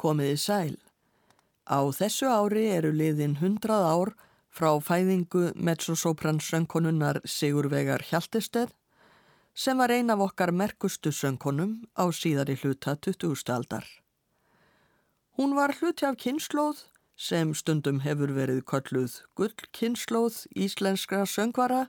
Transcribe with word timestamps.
komiði 0.00 0.40
sæl. 0.40 0.74
Á 1.68 1.80
þessu 1.94 2.32
ári 2.32 2.66
eru 2.72 2.90
liðin 2.96 3.38
hundrað 3.38 3.86
ár 3.92 4.12
frá 4.50 4.72
fæðingu 4.82 5.52
mezzosopran 5.54 6.40
söngkonunnar 6.42 7.20
Sigurvegar 7.24 8.02
Hjaltesteð 8.08 8.72
sem 9.54 9.78
var 9.78 9.92
ein 9.92 10.10
af 10.10 10.22
okkar 10.26 10.52
merkustu 10.52 11.12
söngkonum 11.12 11.84
á 11.94 12.08
síðari 12.10 12.56
hluta 12.58 12.96
20. 12.96 13.44
aldar. 13.52 13.84
Hún 15.36 15.54
var 15.54 15.74
hluti 15.78 16.06
af 16.06 16.16
kynnslóð 16.16 16.84
sem 17.16 17.54
stundum 17.54 18.00
hefur 18.00 18.32
verið 18.32 18.62
kölluð 18.64 19.20
gullkynnslóð 19.36 20.46
íslenskra 20.56 21.26
söngvara, 21.28 21.86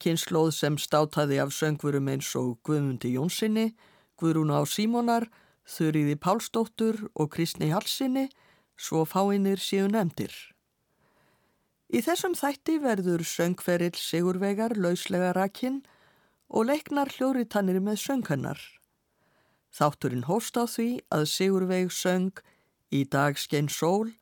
kynnslóð 0.00 0.50
sem 0.56 0.78
státaði 0.78 1.40
af 1.42 1.52
söngvurum 1.52 2.08
eins 2.08 2.30
og 2.40 2.58
Guðmundi 2.64 3.14
Jónssoni, 3.14 3.74
Guðrún 4.16 4.54
á 4.54 4.64
Símonar, 4.64 5.28
Þurriði 5.64 6.16
Pálsdóttur 6.20 7.06
og 7.14 7.30
Kristni 7.32 7.70
Halsinni, 7.72 8.28
svo 8.76 9.04
fáinir 9.08 9.62
séu 9.62 9.88
nefndir. 9.88 10.32
Í 11.94 12.00
þessum 12.02 12.34
þætti 12.36 12.78
verður 12.82 13.22
söngferill 13.28 13.96
Sigurvegar 13.96 14.74
lauslega 14.76 15.32
rakinn 15.36 15.82
og 16.48 16.68
leiknar 16.70 17.12
hljóritannir 17.16 17.80
með 17.80 18.00
sönghannar. 18.02 18.60
Þátturinn 19.74 20.26
hóst 20.28 20.58
á 20.58 20.64
því 20.70 20.88
að 21.14 21.28
Sigurveg 21.30 21.92
söng 21.92 22.42
í 22.94 23.04
dag 23.10 23.38
skein 23.38 23.70
sól, 23.70 24.12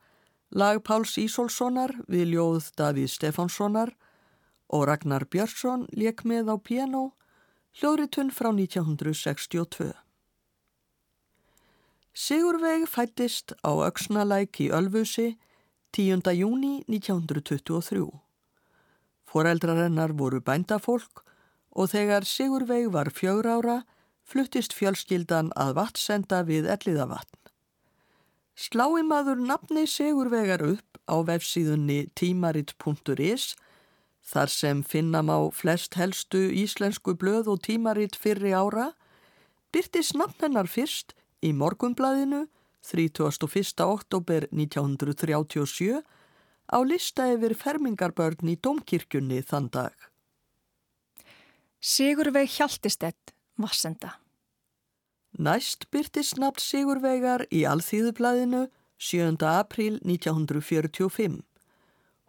lag 0.53 0.83
Páls 0.85 1.17
Ísolssonar 1.21 1.95
við 2.09 2.37
ljóð 2.37 2.71
Davíð 2.77 3.11
Stefánssonar 3.13 3.93
og 4.73 4.87
Ragnar 4.89 5.27
Björnsson 5.29 5.87
leik 5.93 6.25
með 6.29 6.53
á 6.53 6.57
piano, 6.57 7.13
hljóritun 7.77 8.33
frá 8.33 8.53
1962. 8.53 9.93
Sigurveig 12.13 12.85
fættist 12.93 13.55
á 13.65 13.73
Öksnalæk 13.73 14.59
í 14.61 14.67
Ölfusi 14.69 15.39
10. 15.97 16.21
júni 16.37 16.85
1923. 16.85 18.05
Foreldrarennar 19.25 20.13
voru 20.13 20.43
bændafólk 20.45 21.23
og 21.73 21.89
þegar 21.89 22.27
Sigurveig 22.29 22.91
var 22.93 23.09
fjögur 23.09 23.49
ára 23.49 23.77
fluttist 24.29 24.77
fjölskyldan 24.77 25.49
að 25.57 25.73
vatnsenda 25.79 26.43
við 26.45 26.69
Elliðavatn. 26.75 27.41
Slái 28.61 29.01
maður 29.09 29.41
nafni 29.41 29.87
Sigurvegar 29.89 30.61
upp 30.61 31.01
á 31.09 31.17
vefsíðunni 31.25 32.13
tímarit.is 32.13 33.55
þar 34.21 34.53
sem 34.53 34.85
finna 34.85 35.25
má 35.25 35.49
flest 35.49 35.97
helstu 35.97 36.45
íslensku 36.53 37.17
blöð 37.17 37.49
og 37.57 37.65
tímarit 37.65 38.21
fyrri 38.21 38.53
ára, 38.53 38.93
byrtist 39.73 40.13
nafn 40.13 40.45
hennar 40.45 40.69
fyrst 40.69 41.17
Í 41.43 41.51
morgumblaðinu 41.59 42.45
31. 42.87 43.83
oktober 43.83 44.47
1937 44.55 46.03
á 46.71 46.79
lista 46.87 47.27
yfir 47.35 47.57
fermingarbörn 47.59 48.53
í 48.53 48.55
domkirkjunni 48.63 49.41
þann 49.49 49.67
dag. 49.75 49.97
Sigurveig 51.83 52.47
Hjaltistett, 52.55 53.35
Vassenda. 53.59 54.21
Næst 55.35 55.89
byrtist 55.91 56.39
nafn 56.39 56.63
Sigurveigar 56.63 57.49
í 57.51 57.65
Alþýðublaðinu 57.67 58.69
7. 59.03 59.43
april 59.43 59.99
1945. 60.07 61.43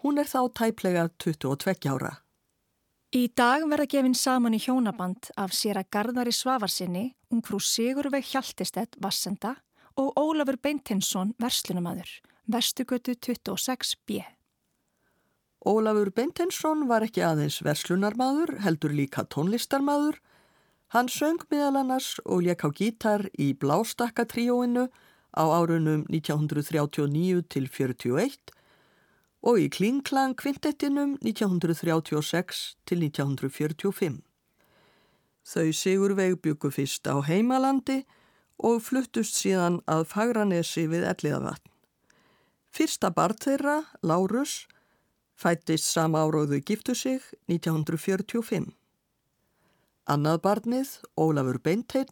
Hún 0.01 0.17
er 0.17 0.25
þá 0.25 0.41
tæplega 0.57 1.09
22 1.21 1.85
ára. 1.93 2.22
Í 3.13 3.27
dag 3.37 3.61
verða 3.69 3.85
gefinn 3.85 4.15
saman 4.17 4.55
í 4.57 4.59
hjónaband 4.63 5.27
af 5.37 5.51
sér 5.53 5.77
að 5.77 5.89
Garðari 5.93 6.31
Svavarsinni, 6.33 7.11
ungfrú 7.29 7.59
Sigurveig 7.61 8.25
Hjaltestedt 8.25 8.97
Vassenda 9.05 9.51
og 10.01 10.17
Ólafur 10.17 10.57
Beintinsson 10.57 11.35
Verslunamadur, 11.37 12.09
Vestugötu 12.49 13.13
26b. 13.13 14.23
Ólafur 15.61 16.09
Beintinsson 16.09 16.87
var 16.89 17.05
ekki 17.05 17.21
aðeins 17.21 17.59
verslunarmadur, 17.61 18.55
heldur 18.65 18.97
líka 18.97 19.27
tónlistarmadur. 19.29 20.17
Hann 20.97 21.05
söng 21.05 21.45
meðal 21.53 21.83
annars 21.83 22.15
og 22.25 22.41
lék 22.47 22.65
á 22.65 22.73
gítar 22.73 23.27
í 23.37 23.53
Blástakkatrióinu 23.53 24.87
á 25.37 25.43
árunum 25.53 26.01
1939 26.09 27.45
til 27.45 27.69
41 27.69 28.57
og 29.43 29.59
í 29.59 29.67
Klingklang 29.67 30.37
kvintettinum 30.39 31.17
1936 31.21 32.63
til 32.87 33.03
1945. 33.03 34.21
Þau 35.43 35.69
Sigurveig 35.75 36.39
byggu 36.39 36.71
fyrst 36.71 37.07
á 37.11 37.19
heimalandi 37.27 38.05
og 38.63 38.79
fluttust 38.85 39.35
síðan 39.35 39.81
að 39.91 40.05
Fagranesi 40.13 40.85
við 40.87 41.03
Elliðavatn. 41.11 41.67
Fyrsta 42.73 43.11
barn 43.13 43.37
þeirra, 43.37 43.83
Lárus, 44.01 44.63
fættist 45.35 45.91
sama 45.91 46.23
áróðu 46.23 46.61
giftu 46.63 46.95
sig 46.95 47.21
1945. 47.51 48.71
Annað 50.09 50.39
barnið, 50.47 50.97
Ólafur 51.19 51.59
Beinteinn, 51.63 52.09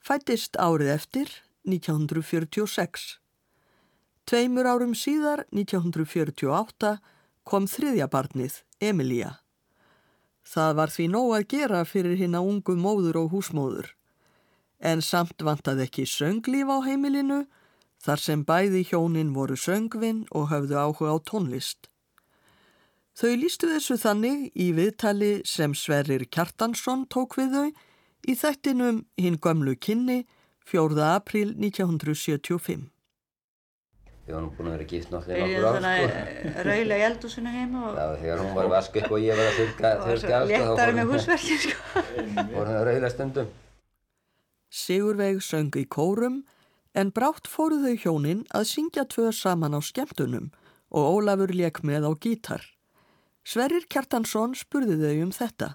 fættist 0.00 0.56
árið 0.56 0.96
eftir 0.96 1.36
1946. 1.68 3.21
Tveimur 4.32 4.64
árum 4.64 4.94
síðar, 4.96 5.42
1948, 5.52 6.94
kom 7.44 7.66
þriðja 7.68 8.06
barnið, 8.08 8.54
Emilia. 8.80 9.32
Það 10.48 10.70
var 10.78 10.92
því 10.94 11.08
nóg 11.12 11.32
að 11.36 11.42
gera 11.50 11.80
fyrir 11.84 12.16
hinn 12.16 12.38
að 12.38 12.48
ungu 12.48 12.76
móður 12.80 13.18
og 13.20 13.34
húsmóður. 13.34 13.90
En 14.80 15.04
samt 15.04 15.44
vantaði 15.44 15.84
ekki 15.84 16.06
sönglíf 16.08 16.72
á 16.72 16.80
heimilinu, 16.86 17.42
þar 18.00 18.22
sem 18.24 18.46
bæði 18.48 18.86
hjónin 18.88 19.34
voru 19.36 19.58
söngvinn 19.60 20.24
og 20.32 20.48
höfðu 20.48 20.80
áhuga 20.80 21.12
á 21.12 21.16
tónlist. 21.28 21.90
Þau 23.12 23.36
lístu 23.36 23.68
þessu 23.74 23.98
þannig 24.00 24.48
í 24.56 24.70
viðtali 24.72 25.42
sem 25.44 25.76
Sverrir 25.76 26.24
Kjartansson 26.24 27.04
tók 27.12 27.36
við 27.36 27.52
þau 27.58 27.68
í 28.32 28.40
þættinum 28.40 29.04
hinn 29.20 29.36
gömlu 29.36 29.76
kynni 29.76 30.22
4. 30.64 30.96
april 31.20 31.52
1975. 31.52 32.88
Við 34.22 34.36
varum 34.36 34.50
búin 34.54 34.68
að 34.70 34.74
vera 34.76 34.84
gift 34.86 35.10
náttúrulega 35.10 35.46
nokkur 35.50 35.86
ár, 35.88 36.14
sko. 36.14 36.50
Rauðlega 36.68 36.98
í 37.00 37.06
eldúsinu 37.08 37.52
heima 37.52 37.80
og... 37.88 37.96
Já, 37.98 38.04
þegar 38.20 38.42
hún 38.44 38.52
var 38.54 38.68
vask 38.70 38.98
upp 39.00 39.14
og 39.16 39.24
ég 39.24 39.40
var 39.40 39.48
að 39.48 39.56
þurka, 39.58 39.90
þurka 40.02 40.36
allt 40.36 40.52
og 40.52 40.52
þá 40.52 40.62
léttari 40.62 40.94
með 40.98 41.10
húsverkin, 41.10 41.60
sko. 41.64 42.02
Vorum 42.54 42.70
það 42.70 42.84
rauðlega 42.86 43.10
stundum. 43.16 43.48
Sigurveig 44.82 45.42
söng 45.42 45.80
í 45.80 45.84
kórum 45.90 46.38
en 46.94 47.10
brátt 47.16 47.50
fóru 47.50 47.80
þau 47.82 47.96
hjónin 48.04 48.44
að 48.54 48.68
syngja 48.70 49.08
tvö 49.10 49.32
saman 49.34 49.74
á 49.74 49.80
skemmtunum 49.82 50.52
og 50.92 51.18
Ólafur 51.18 51.50
leik 51.56 51.82
með 51.82 52.06
á 52.06 52.12
gítar. 52.14 52.62
Sverrir 53.42 53.88
Kjartansson 53.90 54.54
spurði 54.54 55.00
þau 55.00 55.24
um 55.26 55.34
þetta. 55.34 55.72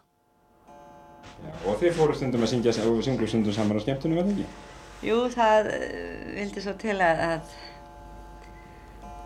Já, 1.28 1.52
og 1.68 1.82
þið 1.82 1.98
fóru 1.98 2.16
stundum 2.16 2.46
að 2.46 2.54
syngja 2.54 2.74
og 2.88 3.02
synglu 3.04 3.28
stundum 3.28 3.56
saman 3.56 3.82
á 3.82 3.82
skemmtunum, 3.84 4.22
var 4.22 4.30
það 4.30 4.38
ekki? 4.38 4.48
Jú, 5.06 5.18
það 5.34 5.72
uh, 5.74 5.82
vildi 6.38 6.64
svo 6.64 6.74
til 6.82 6.96
að, 7.04 7.58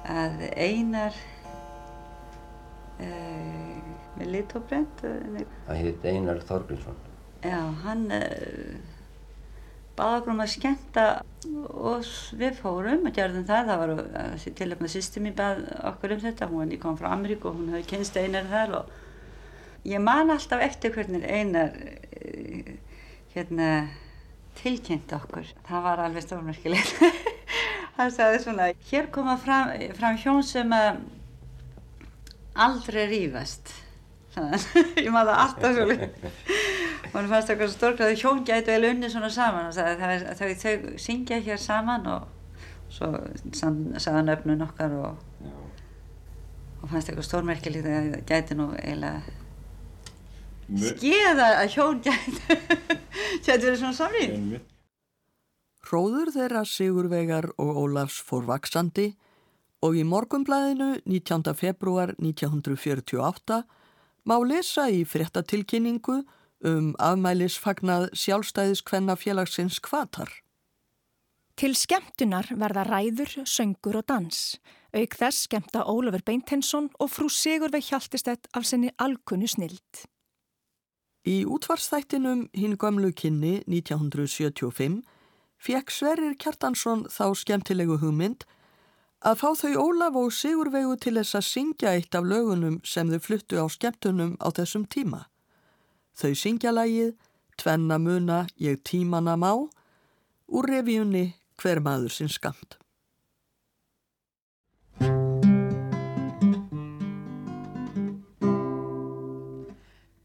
að 0.05 0.11
að 0.11 0.45
Einar 0.57 1.17
uh, 3.01 3.91
með 4.17 4.31
litóbrent 4.35 5.03
Það 5.03 5.81
heit 5.81 6.05
Einar 6.05 6.41
Þorgrímsson. 6.47 6.97
Já, 7.41 7.59
hann 7.85 8.03
uh, 8.13 8.75
baða 9.97 10.19
okkur 10.19 10.33
um 10.33 10.43
að 10.43 10.53
skemmta 10.55 11.05
og 11.71 12.11
við 12.37 12.59
fórum 12.59 13.07
og 13.09 13.15
gerðum 13.15 13.47
það. 13.49 13.71
Það 13.71 13.81
var 13.83 13.95
þessi 14.33 14.55
tilöfna 14.59 14.91
sýstum 14.91 15.29
í 15.29 15.33
bað 15.37 15.63
okkur 15.93 16.15
um 16.17 16.23
þetta, 16.25 16.51
hún 16.51 16.75
kom 16.81 16.99
frá 16.99 17.11
Ameríku 17.15 17.51
og 17.51 17.59
hún 17.59 17.73
hefði 17.73 17.89
kynst 17.95 18.21
Einar 18.21 18.49
þar 18.51 18.77
og 18.81 18.93
ég 19.89 20.03
man 20.03 20.33
alltaf 20.33 20.61
eftir 20.65 20.93
hvernig 20.95 21.25
Einar 21.25 21.75
uh, 21.77 22.71
hérna 23.35 23.73
tilkynnt 24.61 25.13
okkur. 25.15 25.47
Það 25.65 25.85
var 25.87 26.01
alveg 26.03 26.25
stórmerkilegt 26.25 26.99
hann 28.01 28.15
sagði 28.15 28.43
svona 28.43 28.71
hér 28.89 29.09
koma 29.13 29.37
fram, 29.39 29.71
fram 29.97 30.19
hjón 30.21 30.43
sem 30.45 30.75
aldrei 32.51 33.07
rýfast 33.09 33.73
ég 35.03 35.09
maður 35.11 35.35
alltaf 35.35 35.79
hann 37.11 37.27
fannst 37.27 37.49
eitthvað 37.51 37.73
stórklæði 37.73 38.19
hjón 38.21 38.45
gætu 38.47 38.71
eða 38.71 38.93
unni 38.93 39.09
svona 39.11 39.31
saman. 39.33 39.73
Sagði, 39.75 39.97
það, 39.99 40.23
það, 40.39 40.53
þau 40.61 41.01
syngja 41.03 41.41
hér 41.43 41.59
saman 41.59 42.07
og 42.07 42.29
svo 42.91 43.11
sagði 43.55 44.15
hann 44.15 44.31
öfnun 44.31 44.65
okkar 44.67 44.95
og, 44.99 45.45
og 46.79 46.89
fannst 46.91 47.11
eitthvað 47.11 47.27
stórmerkilegt 47.27 47.91
að 47.91 48.17
gæti 48.27 48.57
nú 48.59 48.71
eiginlega 48.79 49.21
skeða 50.71 51.47
að 51.59 51.73
hjón 51.75 52.01
gæti 52.05 52.59
gæti 53.45 53.63
verið 53.65 53.79
svona 53.81 53.97
samlýn 53.97 54.59
Hróður 55.81 56.29
þeirra 56.35 56.61
Sigurvegar 56.67 57.49
og 57.59 57.79
Ólafs 57.81 58.21
fór 58.23 58.45
vaksandi 58.47 59.11
og 59.81 59.97
í 59.97 60.03
morgumblæðinu 60.05 61.01
19. 61.09 61.55
februar 61.57 62.13
1948 62.19 63.63
má 64.29 64.35
lesa 64.45 64.85
í 64.93 65.01
fréttatilkynningu 65.09 66.21
um 66.69 66.91
afmælisfagnað 67.01 68.11
sjálfstæðiskvenna 68.13 69.17
félagsins 69.17 69.79
kvatar. 69.81 70.29
Til 71.57 71.73
skemmtunar 71.75 72.47
verða 72.57 72.85
ræður, 72.87 73.41
söngur 73.45 73.99
og 73.99 74.05
dans. 74.09 74.59
Auk 74.93 75.15
þess 75.17 75.47
skemmta 75.47 75.83
Ólafur 75.89 76.23
Beintensson 76.25 76.89
og 76.99 77.11
frú 77.11 77.27
Sigurveig 77.29 77.89
Hjaltistett 77.89 78.47
af 78.53 78.65
senni 78.69 78.91
alkunnu 78.97 79.49
snild. 79.49 80.05
Í 81.27 81.43
útvarsþættinum 81.45 82.47
hinn 82.57 82.77
gömlu 82.81 83.11
kynni 83.13 83.59
1975 83.67 85.01
fekk 85.61 85.93
Sverrir 85.93 86.35
Kjartansson 86.41 87.05
þá 87.11 87.25
skemmtilegu 87.37 87.99
hugmynd 88.01 88.47
að 89.21 89.37
fá 89.37 89.49
þau 89.59 89.73
Ólaf 89.77 90.17
og 90.17 90.31
Sigurveigu 90.33 90.95
til 90.97 91.17
þess 91.19 91.37
að 91.37 91.47
syngja 91.49 91.93
eitt 91.93 92.17
af 92.17 92.25
lögunum 92.25 92.79
sem 92.83 93.11
þau 93.11 93.21
fluttu 93.21 93.61
á 93.61 93.65
skemmtunum 93.69 94.33
á 94.41 94.49
þessum 94.49 94.87
tíma. 94.89 95.27
Þau 96.17 96.33
syngja 96.33 96.73
lagið 96.73 97.13
Tvenna 97.61 97.99
muna 98.01 98.47
ég 98.57 98.81
tímana 98.81 99.35
má 99.37 99.51
úr 100.49 100.65
revíunni 100.65 101.35
hver 101.61 101.81
maður 101.85 102.15
sinn 102.15 102.31
skamt. 102.31 102.79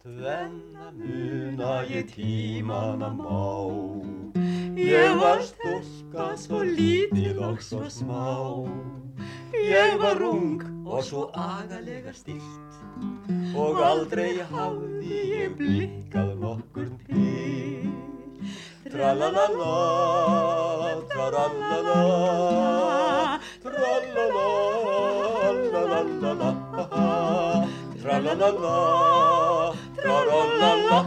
Tvenna 0.01 0.89
muna 0.97 1.83
ég 1.93 2.09
tímana 2.17 3.13
má 3.13 4.16
Ég 4.87 5.17
var 5.19 5.41
stúlka 5.43 6.25
svo 6.39 6.61
lítil 6.63 7.41
og 7.43 7.59
svo 7.59 7.89
smá. 7.91 8.23
Ég 9.59 9.97
var 9.99 10.21
ung 10.23 10.63
og 10.87 11.03
svo 11.03 11.25
agalega 11.35 12.13
stilt 12.15 12.77
Og 13.59 13.81
aldrei 13.83 14.37
hafði 14.47 15.19
ég 15.33 15.57
blikkað 15.59 16.31
nokkur 16.39 16.87
til. 17.09 17.91
Tralalala, 18.87 19.73
tralalala, 21.11 21.99
tralalala, 23.65 24.47
lalalala, 25.75 26.53
tralalala, 27.99 28.77
tralalala, 29.99 31.01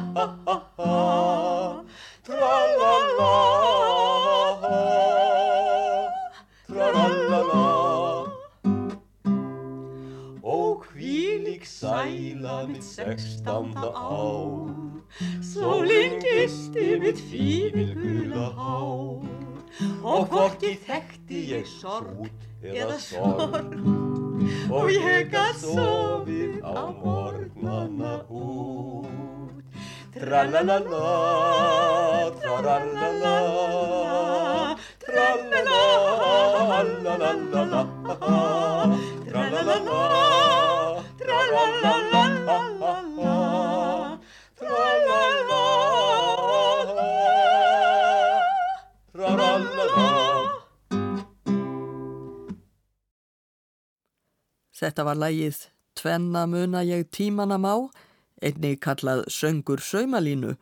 sæla 11.79 12.67
mitt 12.67 12.83
sextanda 12.83 13.89
ár. 13.95 14.69
Sólinn 15.41 16.19
gisti 16.19 16.99
mitt 16.99 17.19
fívilgula 17.29 18.47
hár. 18.59 19.23
Og 20.03 20.27
hvorki 20.27 20.75
þekkti 20.87 21.39
ég 21.55 21.67
sorg 21.79 22.27
eða 22.63 22.97
sorg. 22.99 23.77
Og 24.71 24.91
ég 24.91 25.31
gætt 25.31 25.63
sofið 25.63 26.59
á 26.67 26.91
morgnana 26.99 28.13
út. 28.27 29.07
Tralalala, 30.19 31.07
tralalala, 32.41 33.35
tralalala, 35.05 35.83
tralalala, 36.99 37.83
tralalala, 39.29 40.58
Þetta 54.79 55.03
var 55.03 55.17
lægið 55.19 55.57
Tvenna 55.99 56.45
muna 56.47 56.81
ég 56.87 57.09
tímana 57.11 57.57
má, 57.59 57.73
einni 58.41 58.77
kallað 58.79 59.25
Söngur 59.27 59.81
saumalínu, 59.83 60.53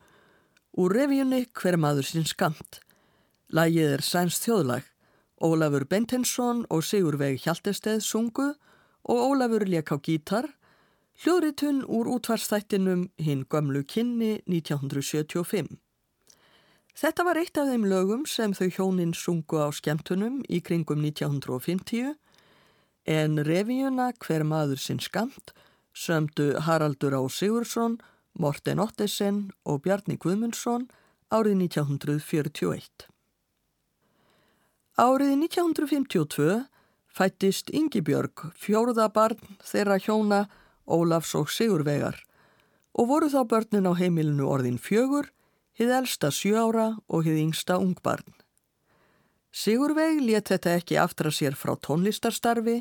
úr 0.74 0.94
revíunni 0.96 1.44
Hver 1.54 1.78
maður 1.78 2.08
sinn 2.08 2.26
skamt. 2.26 2.80
Lægið 3.54 3.94
er 3.94 4.02
Sæns 4.02 4.40
þjóðlag. 4.42 4.82
Ólafur 5.38 5.86
Bentensson 5.86 6.64
og 6.70 6.82
Sigurveig 6.82 7.38
Hjaltesteð 7.44 8.02
sungu 8.02 8.48
og 9.06 9.22
Ólafur 9.22 9.68
lék 9.70 9.94
á 9.94 9.96
gítar, 10.02 10.50
hljóðritun 11.18 11.82
úr 11.90 12.06
útvarstættinum 12.14 13.08
hinn 13.18 13.44
gömlu 13.50 13.82
kynni 13.82 14.38
1975. 14.46 15.78
Þetta 16.98 17.24
var 17.26 17.38
eitt 17.38 17.58
af 17.58 17.70
þeim 17.70 17.86
lögum 17.90 18.22
sem 18.26 18.54
þau 18.54 18.68
hjónin 18.74 19.14
sungu 19.14 19.58
á 19.58 19.70
skemmtunum 19.74 20.44
í 20.46 20.60
kringum 20.62 21.02
1950 21.02 22.14
en 23.08 23.42
revíuna 23.46 24.12
Hver 24.22 24.44
maður 24.46 24.78
sinn 24.82 25.02
skamt 25.02 25.54
sömdu 25.98 26.58
Haraldur 26.62 27.14
Á 27.18 27.22
Sigursson, 27.26 27.98
Morten 28.38 28.78
Ottesen 28.78 29.50
og 29.66 29.82
Bjarni 29.82 30.18
Guðmundsson 30.22 30.86
árið 31.34 31.58
1941. 31.66 33.08
Árið 34.98 35.34
1952 35.34 36.62
fættist 37.10 37.74
Yngibjörg, 37.74 38.52
fjórða 38.54 39.08
barn 39.10 39.58
þeirra 39.66 39.98
hjóna 39.98 40.44
Ólafs 40.88 41.34
og 41.38 41.52
Sigurvegar 41.52 42.24
og 42.98 43.10
voru 43.12 43.28
þá 43.30 43.42
börnin 43.46 43.86
á 43.86 43.92
heimilinu 43.94 44.48
orðin 44.50 44.80
fjögur, 44.82 45.28
hið 45.78 45.92
elsta 46.00 46.32
sjö 46.34 46.56
ára 46.58 46.88
og 47.06 47.28
hið 47.28 47.44
yngsta 47.44 47.76
ungbarn. 47.78 48.32
Sigurveig 49.54 50.18
let 50.24 50.50
þetta 50.50 50.74
ekki 50.80 50.98
aftra 50.98 51.30
sér 51.30 51.54
frá 51.54 51.76
tónlistarstarfi 51.78 52.80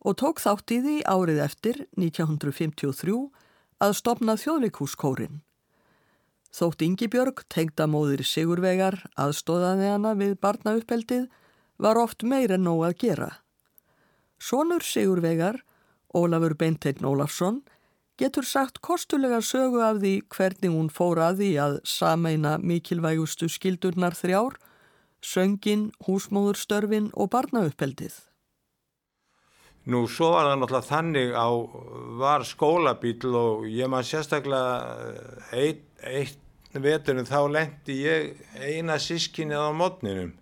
og 0.00 0.16
tók 0.16 0.40
þátt 0.40 0.72
í 0.72 0.80
því 0.84 0.96
árið 1.04 1.42
eftir 1.44 1.84
1953 2.00 3.18
að 3.84 3.94
stopna 3.96 4.36
þjóðleikúskórin. 4.40 5.42
Þótt 6.50 6.82
Yngibjörg, 6.82 7.44
tengda 7.52 7.86
móðir 7.86 8.24
Sigurvegar, 8.26 8.96
aðstóðaði 9.14 9.92
hana 9.92 10.16
við 10.18 10.34
barnauppeldið 10.42 11.28
var 11.78 12.00
oft 12.00 12.24
meir 12.26 12.56
en 12.56 12.66
nóg 12.66 12.82
að 12.88 12.96
gera. 13.04 13.30
Sónur 14.40 14.82
Sigurvegar, 14.82 15.60
Ólafur 16.14 16.56
Beinteinn 16.58 17.06
Ólafsson, 17.06 17.60
getur 18.20 18.44
sagt 18.44 18.80
kostulega 18.84 19.40
sögu 19.40 19.80
af 19.84 20.00
því 20.02 20.14
hvernig 20.34 20.74
hún 20.74 20.90
fór 20.92 21.20
að 21.24 21.42
því 21.42 21.50
að 21.64 21.76
sameina 21.88 22.56
mikilvægustu 22.58 23.48
skildurnar 23.48 24.16
þrjár, 24.18 24.58
söngin, 25.24 25.90
húsmóðurstörfin 26.06 27.10
og 27.14 27.30
barnauppeldið. 27.32 28.18
Nú 29.90 30.04
svo 30.12 30.34
var 30.34 30.50
það 30.50 30.58
náttúrulega 30.60 30.88
þannig 30.90 31.30
á 31.32 31.48
var 32.20 32.44
skólabíl 32.44 33.32
og 33.32 33.64
ég 33.70 33.88
maður 33.88 34.10
sérstaklega 34.10 34.74
eitt, 35.56 35.86
eitt 36.04 36.76
veturinn 36.76 37.28
þá 37.28 37.40
lendi 37.48 37.96
ég 38.04 38.44
eina 38.60 38.98
sískinni 39.00 39.56
á 39.56 39.72
mótninum 39.72 40.34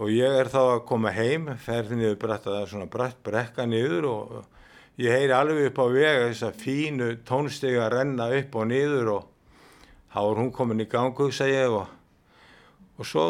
og 0.00 0.08
ég 0.08 0.32
er 0.32 0.48
þá 0.48 0.60
að 0.62 0.86
koma 0.88 1.12
heim, 1.12 1.50
ferði 1.60 1.98
niður 1.98 2.20
brett 2.22 2.46
að 2.46 2.54
það 2.54 2.62
er 2.62 2.70
svona 2.70 2.88
brett 2.88 3.18
brekka 3.26 3.66
niður 3.68 4.06
og 4.08 4.30
ég 5.00 5.12
heyri 5.12 5.34
alveg 5.36 5.68
upp 5.68 5.80
á 5.84 5.86
vega 5.92 6.22
þess 6.30 6.46
að 6.46 6.60
fínu 6.62 7.08
tónstegi 7.28 7.80
að 7.80 7.92
renna 7.98 8.28
upp 8.38 8.56
og 8.56 8.68
niður 8.70 9.10
og 9.18 9.26
þá 10.14 10.20
er 10.22 10.40
hún 10.40 10.52
komin 10.56 10.80
í 10.80 10.88
gangu, 10.88 11.28
segi 11.28 11.58
ég 11.58 11.76
og, 11.76 11.90
og 12.96 13.08
svo 13.08 13.26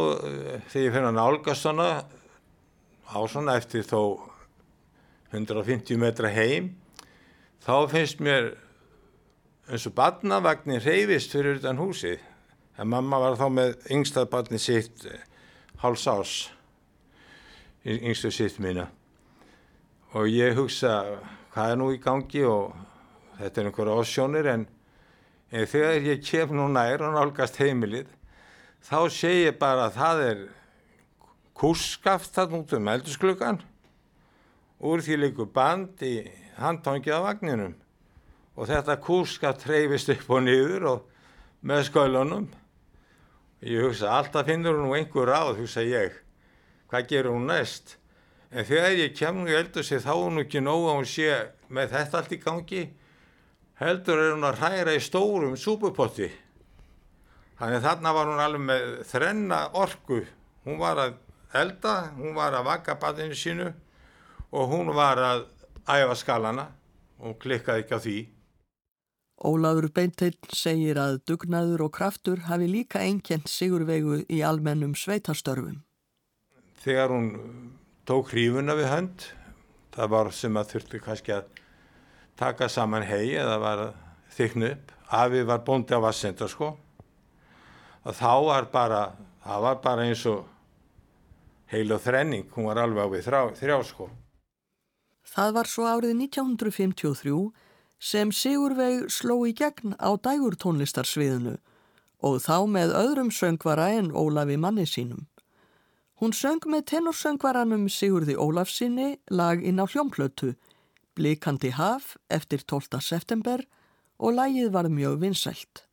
þegar 0.70 0.84
ég 0.84 0.94
finna 0.94 1.10
nálgast 1.16 1.66
svona 1.66 1.88
á 3.10 3.18
svona 3.26 3.58
eftir 3.58 3.82
þó 3.82 4.30
150 5.34 5.98
metra 5.98 6.30
heim 6.30 6.70
þá 7.66 7.74
finnst 7.90 8.22
mér 8.22 8.52
eins 9.70 9.88
og 9.90 9.96
badnavagnir 9.98 10.86
reyfist 10.86 11.34
fyrir 11.34 11.58
utan 11.58 11.78
húsið. 11.78 12.22
En 12.78 12.88
mamma 12.90 13.18
var 13.22 13.36
þá 13.38 13.46
með 13.52 13.90
yngstaðbarni 13.92 14.58
sitt 14.62 15.04
háls 15.82 16.06
ás 16.10 16.38
yngstu 17.84 18.30
sitt 18.32 18.58
mína. 18.60 18.88
Og 20.14 20.28
ég 20.28 20.56
hugsa 20.58 21.20
hvað 21.54 21.72
er 21.72 21.78
nú 21.80 21.90
í 21.94 22.00
gangi 22.02 22.44
og 22.46 22.74
þetta 23.38 23.60
er 23.60 23.68
einhverja 23.70 23.98
ásjónir 24.02 24.48
en, 24.52 24.64
en 25.50 25.66
þegar 25.66 26.08
ég 26.10 26.24
kem 26.24 26.54
nú 26.56 26.68
nær 26.70 27.02
og 27.06 27.14
nálgast 27.14 27.60
heimilið 27.62 28.10
þá 28.84 28.98
sé 29.12 29.32
ég 29.46 29.58
bara 29.60 29.88
að 29.88 29.96
það 29.98 30.22
er 30.26 30.46
kúrskaft 31.60 32.32
þarna 32.36 32.62
út 32.62 32.72
um 32.76 32.88
eldursklugan 32.88 33.60
úr 34.80 35.02
því 35.04 35.18
líku 35.20 35.46
band 35.52 36.00
í 36.04 36.14
handtangið 36.60 37.16
á 37.16 37.20
vagninum. 37.24 37.74
Og 38.56 38.68
þetta 38.68 39.00
kúrskaft 39.00 39.64
treyfist 39.64 40.10
upp 40.12 40.32
og 40.32 40.44
niður 40.44 40.86
og 40.88 41.04
með 41.64 41.86
skölunum. 41.90 42.48
Ég 43.60 43.84
hugsa 43.84 44.12
alltaf 44.16 44.48
finnur 44.48 44.80
hún 44.80 44.96
einhver 44.96 45.28
ráð 45.28 45.60
hugsa 45.60 45.84
ég 45.84 46.16
hvað 46.90 47.08
gerur 47.10 47.36
hún 47.36 47.48
næst? 47.50 47.96
En 48.50 48.66
þegar 48.66 48.96
ég 48.98 49.14
kemur 49.14 49.50
í 49.50 49.54
eldursi 49.54 50.00
þá 50.02 50.10
er 50.10 50.22
hún 50.24 50.42
ekki 50.42 50.62
nóg 50.64 50.88
að 50.90 50.96
hún 50.98 51.08
sé 51.08 51.34
með 51.70 51.92
þetta 51.94 52.18
allt 52.18 52.32
í 52.34 52.38
gangi. 52.42 52.82
Heldur 53.80 54.18
er 54.20 54.32
hún 54.34 54.46
að 54.48 54.58
hræra 54.60 54.94
í 54.96 55.02
stórum 55.02 55.54
súpupotti. 55.56 56.26
Þannig 57.60 57.84
þarna 57.84 58.14
var 58.16 58.32
hún 58.32 58.42
alveg 58.42 58.64
með 58.66 58.88
þrenna 59.06 59.60
orku. 59.78 60.24
Hún 60.66 60.80
var 60.80 60.98
að 60.98 61.14
elda, 61.60 61.94
hún 62.16 62.34
var 62.34 62.56
að 62.58 62.66
vaka 62.66 62.96
badinu 63.00 63.38
sínu 63.38 63.70
og 64.50 64.74
hún 64.74 64.90
var 64.96 65.22
að 65.22 65.46
æfa 65.86 66.18
skalana. 66.18 66.66
Og 67.20 67.36
klikkaði 67.36 67.84
ekki 67.84 67.96
á 67.96 68.00
því. 68.00 68.18
Óláður 69.40 69.90
Beinteinn 69.92 70.52
segir 70.56 70.98
að 71.00 71.20
dugnaður 71.28 71.86
og 71.86 71.94
kraftur 71.96 72.42
hafi 72.48 72.66
líka 72.68 73.04
einkjent 73.04 73.48
sigurvegu 73.48 74.22
í 74.28 74.40
almennum 74.44 74.96
sveitastörfum. 74.96 75.82
Þegar 76.80 77.12
hún 77.12 77.26
tók 78.08 78.30
hrífuna 78.32 78.76
við 78.78 78.88
hönd, 78.88 79.24
það 79.92 80.12
var 80.14 80.30
sem 80.32 80.56
að 80.56 80.70
þurfti 80.74 81.00
kannski 81.04 81.34
að 81.36 81.50
taka 82.40 82.70
saman 82.72 83.04
hei 83.04 83.34
eða 83.36 83.58
var 83.60 83.82
þyknu 84.32 84.70
upp. 84.70 84.94
Afi 85.10 85.42
var 85.44 85.60
bóndi 85.66 85.92
á 85.92 86.00
Vassenda 86.00 86.48
sko. 86.48 86.70
Og 88.06 88.16
þá 88.16 88.32
var 88.46 88.70
bara, 88.72 89.02
það 89.44 89.66
var 89.66 89.80
bara 89.84 90.06
eins 90.08 90.24
og 90.30 90.46
heil 91.70 91.92
og 91.92 92.00
þrenning, 92.02 92.48
hún 92.54 92.70
var 92.70 92.80
alveg 92.82 93.04
á 93.04 93.12
við 93.12 93.26
þrjá, 93.28 93.42
þrjá 93.60 93.78
sko. 93.90 94.08
Það 95.30 95.52
var 95.54 95.68
svo 95.70 95.86
árið 95.86 96.14
1953 96.16 97.34
sem 98.00 98.32
Sigurveig 98.32 99.10
sló 99.12 99.36
í 99.46 99.52
gegn 99.54 99.94
á 100.00 100.16
dægurtónlistarsviðinu 100.16 101.58
og 102.24 102.40
þá 102.40 102.56
með 102.72 102.94
öðrum 102.96 103.30
söngvara 103.32 103.90
en 104.00 104.10
Ólafi 104.16 104.56
manni 104.60 104.88
sínum. 104.88 105.28
Hún 106.20 106.34
söng 106.36 106.66
með 106.68 106.82
tenorsöngvaranum 106.90 107.86
Sigurði 107.88 108.34
Ólafsinni 108.36 109.14
lag 109.32 109.62
inn 109.64 109.80
á 109.80 109.88
hljómplötu, 109.88 110.50
Blikandi 111.16 111.70
haf 111.72 112.18
eftir 112.28 112.60
12. 112.60 113.00
september 113.00 113.62
og 114.20 114.36
lagið 114.36 114.68
var 114.74 114.90
mjög 114.92 115.16
vinsælt. 115.22 115.86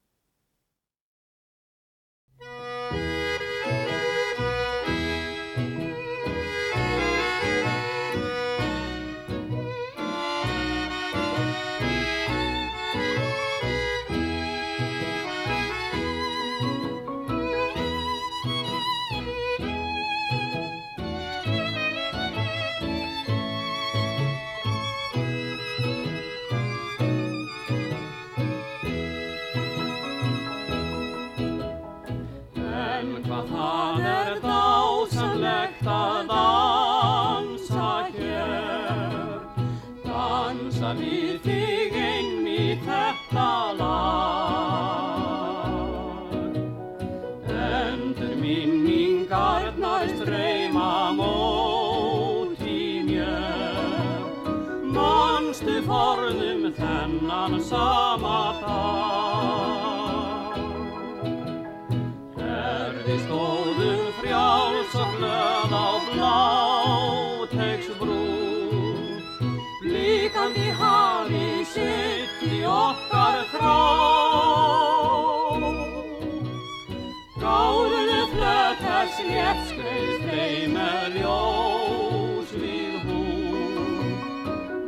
hvað 33.25 33.47
það 33.51 34.03
er 34.11 34.33
dásamlegt 34.43 35.87
að 35.93 36.33
dansa 36.33 37.93
hér. 38.17 38.51
Dansa 40.05 40.93
við. 40.99 41.26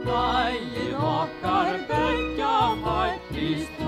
Þær 0.10 0.96
okkar 1.10 1.76
begja 1.90 2.56
fættist 2.84 3.79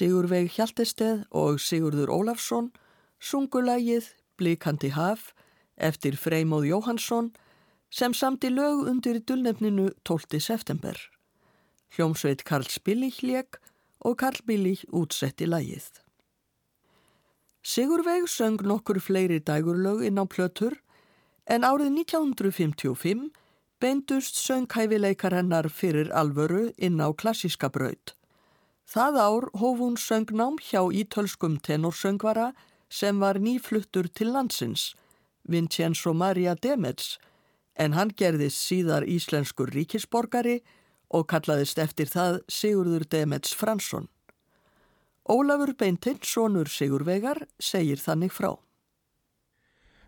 Sigurveig 0.00 0.54
Hjaltesteð 0.56 1.26
og 1.30 1.58
Sigurður 1.60 2.08
Ólafsson 2.08 2.70
sungulægið 3.20 4.06
Blikandi 4.40 4.88
haf 4.96 5.34
eftir 5.76 6.16
Freymóð 6.16 6.70
Jóhansson 6.70 7.30
sem 7.92 8.14
samti 8.16 8.48
lög 8.48 8.86
undir 8.88 9.18
dullnefninu 9.20 9.90
12. 10.08 10.40
september. 10.40 10.96
Hljómsveit 11.92 12.46
Karl 12.48 12.64
Spillich 12.72 13.20
leik 13.22 13.60
og 14.00 14.16
Karl 14.16 14.40
Billich 14.46 14.84
útsetti 14.92 15.46
lægið. 15.46 16.00
Sigurveig 17.62 18.28
söng 18.28 18.62
nokkur 18.64 19.00
fleiri 19.00 19.38
dægurlög 19.38 20.06
inn 20.08 20.20
á 20.20 20.24
plötur 20.24 20.78
en 21.46 21.64
árið 21.64 21.92
1955 22.00 23.28
beindust 23.80 24.40
sönghæfileikar 24.40 25.36
hennar 25.36 25.68
fyrir 25.68 26.08
alvöru 26.12 26.72
inn 26.78 27.00
á 27.00 27.12
klassíska 27.12 27.68
braut. 27.68 28.16
Það 28.88 29.20
ár 29.20 29.44
hóf 29.60 29.78
hún 29.78 29.96
söngnám 29.96 30.56
hjá 30.58 30.82
ítölskum 30.88 31.60
tenorsöngvara 31.60 32.52
sem 32.88 33.20
var 33.20 33.38
nýfluttur 33.38 34.08
til 34.08 34.32
landsins, 34.32 34.94
Vincenzo 35.44 36.12
Maria 36.12 36.54
Demets, 36.54 37.18
en 37.76 37.92
hann 37.92 38.10
gerðist 38.10 38.60
síðar 38.66 39.06
íslenskur 39.06 39.70
ríkisborgari 39.70 40.60
og 40.60 40.79
kallaðist 41.26 41.78
eftir 41.82 42.10
það 42.10 42.40
Sigurður 42.50 43.04
Demets 43.10 43.54
Fransson. 43.56 44.08
Ólafur 45.30 45.74
Beintinn, 45.78 46.18
sonur 46.22 46.70
Sigurvegar, 46.70 47.44
segir 47.58 48.00
þannig 48.02 48.32
frá. 48.34 48.54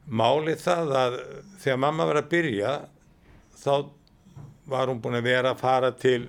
Málið 0.06 0.62
það 0.64 0.94
að 0.98 1.18
þegar 1.62 1.82
mamma 1.84 2.06
var 2.08 2.18
að 2.22 2.30
byrja 2.32 2.72
þá 3.62 3.74
var 4.72 4.90
hún 4.90 5.02
búin 5.02 5.18
að 5.18 5.28
vera 5.28 5.52
að 5.52 5.60
fara 5.62 5.92
til 5.94 6.22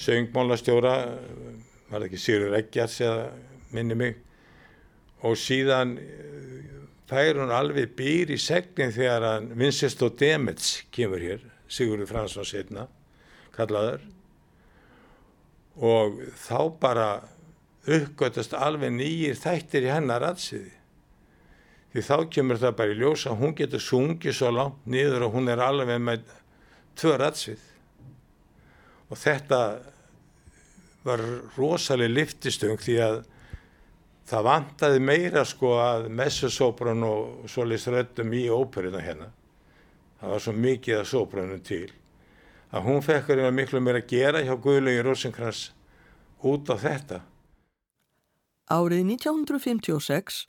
söngmálastjóra, 0.00 0.94
var 1.88 2.00
það 2.02 2.08
ekki 2.08 2.20
Sýrur 2.20 2.56
Eggjars 2.58 2.98
eða 3.04 3.24
minni 3.72 3.96
mig 3.96 4.20
og 5.26 5.36
síðan 5.36 5.96
fær 7.10 7.40
hún 7.42 7.52
alveg 7.52 7.92
býr 7.96 8.32
í 8.32 8.38
segnin 8.40 8.94
þegar 8.94 9.26
hann 9.26 9.50
Vincent 9.58 10.04
og 10.06 10.16
Demets 10.20 10.78
kemur 10.94 11.22
hér, 11.22 11.44
Sigurður 11.70 12.08
Fransson 12.12 12.48
setna, 12.48 12.86
kallaður. 13.60 14.02
Og 15.80 16.18
þá 16.40 16.58
bara 16.82 17.08
uppgötast 17.88 18.52
alveg 18.56 18.92
nýjir 18.92 19.38
þættir 19.40 19.86
í 19.86 19.94
hennar 19.94 20.26
aðsiði 20.32 20.76
því 21.90 22.02
þá 22.06 22.16
kemur 22.30 22.60
það 22.60 22.76
bara 22.78 22.94
í 22.94 22.98
ljósa 23.00 23.32
hún 23.38 23.54
getur 23.58 23.82
sungið 23.82 24.36
svo 24.36 24.50
langt 24.54 24.84
niður 24.86 25.26
og 25.26 25.34
hún 25.34 25.50
er 25.50 25.62
alveg 25.64 25.98
með 26.02 26.28
tvö 26.98 27.16
aðsið 27.16 27.64
og 29.10 29.18
þetta 29.18 29.60
var 31.02 31.22
rosalega 31.56 32.14
liftistöng 32.14 32.78
því 32.78 32.96
að 33.02 33.20
það 34.30 34.46
vantaði 34.46 35.00
meira 35.02 35.42
sko 35.48 35.72
að 35.82 36.06
messasóbran 36.14 37.02
og 37.08 37.48
svolítið 37.50 37.96
röttum 37.96 38.34
í 38.36 38.44
óperuna 38.52 39.00
hérna. 39.02 39.30
Það 40.20 40.34
var 40.34 40.44
svo 40.44 40.54
mikið 40.54 40.98
að 41.00 41.08
sóbranum 41.10 41.64
til 41.66 41.88
að 42.70 42.86
hún 42.86 43.02
fekkar 43.02 43.42
yfir 43.42 43.56
miklu 43.56 43.82
meira 43.82 44.02
að 44.02 44.10
gera 44.14 44.44
hjá 44.46 44.54
Guðlaugi 44.54 45.04
Rosenkrantz 45.06 45.70
út 46.46 46.70
á 46.70 46.76
þetta 46.78 47.20
Árið 48.70 49.02
1956 49.18 50.44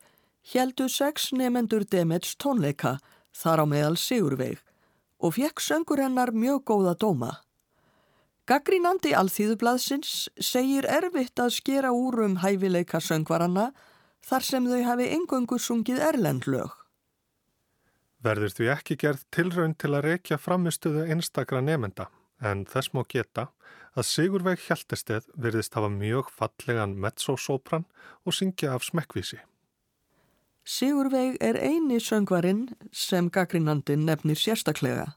heldu 0.54 0.86
sex 0.90 1.32
nefendur 1.34 1.86
Demets 1.90 2.36
tónleika 2.38 3.00
þar 3.34 3.64
á 3.64 3.66
meðal 3.66 3.98
Sigurveig 3.98 4.60
og 5.22 5.34
fekk 5.38 5.62
söngur 5.62 6.02
hennar 6.02 6.30
mjög 6.34 6.64
góða 6.70 6.94
dóma. 7.02 7.32
Gaggrínandi 8.50 9.14
alþýðublaðsins 9.18 10.30
segir 10.38 10.86
erfitt 10.90 11.42
að 11.42 11.56
skera 11.58 11.94
úr 11.94 12.24
um 12.26 12.40
hæfileika 12.42 13.02
söngvaranna 13.02 13.72
þar 14.26 14.46
sem 14.46 14.70
þau 14.70 14.82
hafi 14.86 15.10
engöngu 15.18 15.58
sungið 15.62 16.02
erlendlög. 16.12 16.81
Verður 18.22 18.54
því 18.54 18.68
ekki 18.76 18.98
gerð 19.02 19.24
tilraun 19.34 19.74
til 19.82 19.96
að 19.96 20.06
reykja 20.06 20.38
framistuðu 20.38 21.08
einstakra 21.10 21.62
nefenda 21.66 22.10
en 22.42 22.66
þess 22.70 22.94
má 22.94 23.04
geta 23.10 23.48
að 23.98 24.08
Sigurveig 24.08 24.62
Hjaltesteð 24.66 25.28
verðist 25.38 25.76
hafa 25.78 25.90
mjög 25.94 26.30
fallegan 26.34 26.96
mezzosopran 27.02 27.86
og 28.26 28.38
syngja 28.38 28.76
af 28.76 28.86
smekkvísi. 28.88 29.42
Sigurveig 30.64 31.38
er 31.42 31.58
eini 31.58 32.00
söngvarinn 32.00 32.70
sem 32.94 33.30
gaggrínandin 33.34 34.06
nefnir 34.06 34.38
sérstaklega 34.38 35.12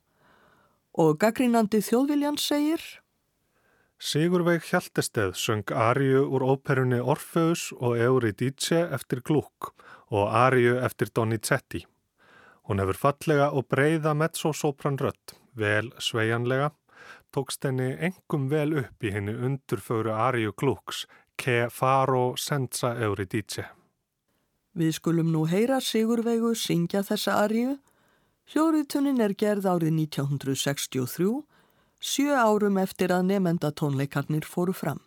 og 0.94 1.18
gaggrínandi 1.20 1.82
þjóðviljan 1.84 2.38
segir 2.40 2.82
Sigurveig 4.04 4.64
Hjaltesteð 4.68 5.36
söng 5.38 5.70
Ariu 5.70 6.24
úr 6.26 6.42
óperunni 6.44 6.98
Orfeus 7.00 7.70
og 7.76 7.98
Euridice 8.00 8.82
eftir 8.92 9.22
Gluck 9.24 9.70
og 10.10 10.28
Ariu 10.28 10.76
eftir 10.76 11.12
Donizetti. 11.14 11.84
Hún 12.68 12.80
hefur 12.80 12.96
fallega 12.96 13.50
og 13.52 13.66
breyða 13.68 14.14
mezzosopran 14.16 14.96
rött, 15.00 15.34
vel 15.52 15.90
sveianlega, 16.00 16.70
tókst 17.34 17.66
henni 17.66 17.90
engum 18.08 18.48
vel 18.48 18.72
upp 18.80 19.04
í 19.04 19.12
henni 19.12 19.34
undurföru 19.36 20.14
Ariu 20.14 20.54
Glucks, 20.56 21.04
Ke 21.36 21.68
Faro 21.70 22.36
Senza 22.38 22.94
Euridice. 22.94 23.66
Við 24.74 24.94
skulum 24.96 25.32
nú 25.34 25.44
heyra 25.50 25.80
Sigurveigu 25.82 26.54
syngja 26.58 27.04
þessa 27.06 27.36
arju. 27.44 27.76
Hljóriðtunin 28.50 29.20
er 29.22 29.34
gerð 29.38 29.68
árið 29.70 29.92
1963, 30.08 31.28
sjö 32.00 32.32
árum 32.34 32.80
eftir 32.80 33.12
að 33.14 33.28
nefenda 33.32 33.70
tónleikarnir 33.72 34.48
fóru 34.48 34.72
fram. 34.72 35.02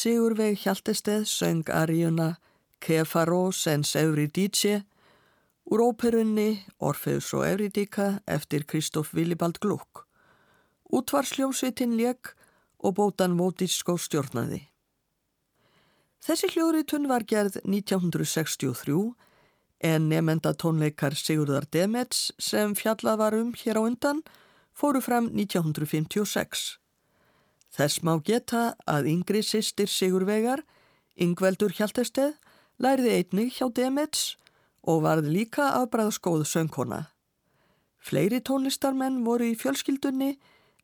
Sigurveig 0.00 0.56
Hjaltesteð 0.62 1.26
söng 1.28 1.68
aríuna 1.68 2.38
Kefaro 2.80 3.50
sens 3.52 3.90
Euridíce 3.96 4.86
úr 5.68 5.82
óperunni 5.84 6.62
Orfeus 6.78 7.34
og 7.36 7.44
Euridíka 7.44 8.22
eftir 8.24 8.64
Kristóf 8.64 9.12
Willibald 9.12 9.60
Gluck. 9.60 10.06
Útvarsljósvitinn 10.88 11.98
leik 12.00 12.32
og 12.78 12.96
bótan 12.96 13.36
Mótískó 13.36 13.98
stjórnaði. 14.00 14.62
Þessi 16.24 16.48
hljóðritun 16.54 17.04
var 17.10 17.28
gerð 17.28 17.60
1963 17.68 18.96
en 19.84 20.08
nefnda 20.08 20.56
tónleikar 20.56 21.12
Sigurðar 21.12 21.68
Demets 21.68 22.30
sem 22.40 22.72
fjallað 22.72 23.20
var 23.20 23.36
um 23.36 23.52
hér 23.52 23.76
á 23.76 23.82
undan 23.84 24.24
fóru 24.72 25.04
fram 25.04 25.28
1956. 25.28 26.80
Þess 27.70 28.02
má 28.02 28.16
geta 28.26 28.74
að 28.90 29.08
yngri 29.12 29.42
sýstir 29.46 29.90
Sigurvegar, 29.90 30.64
Yngveldur 31.20 31.74
Hjaltesteð, 31.76 32.34
lærði 32.80 33.12
einnig 33.18 33.54
hjá 33.58 33.68
Demets 33.76 34.34
og 34.82 35.04
varð 35.04 35.28
líka 35.28 35.68
afbræðaskóð 35.78 36.46
söngkona. 36.48 37.04
Fleiri 38.00 38.40
tónlistarmenn 38.40 39.20
voru 39.26 39.50
í 39.52 39.58
fjölskyldunni 39.60 40.32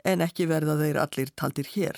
en 0.06 0.22
ekki 0.22 0.46
verða 0.50 0.76
þeir 0.82 1.00
allir 1.02 1.32
taldir 1.34 1.70
hér. 1.72 1.96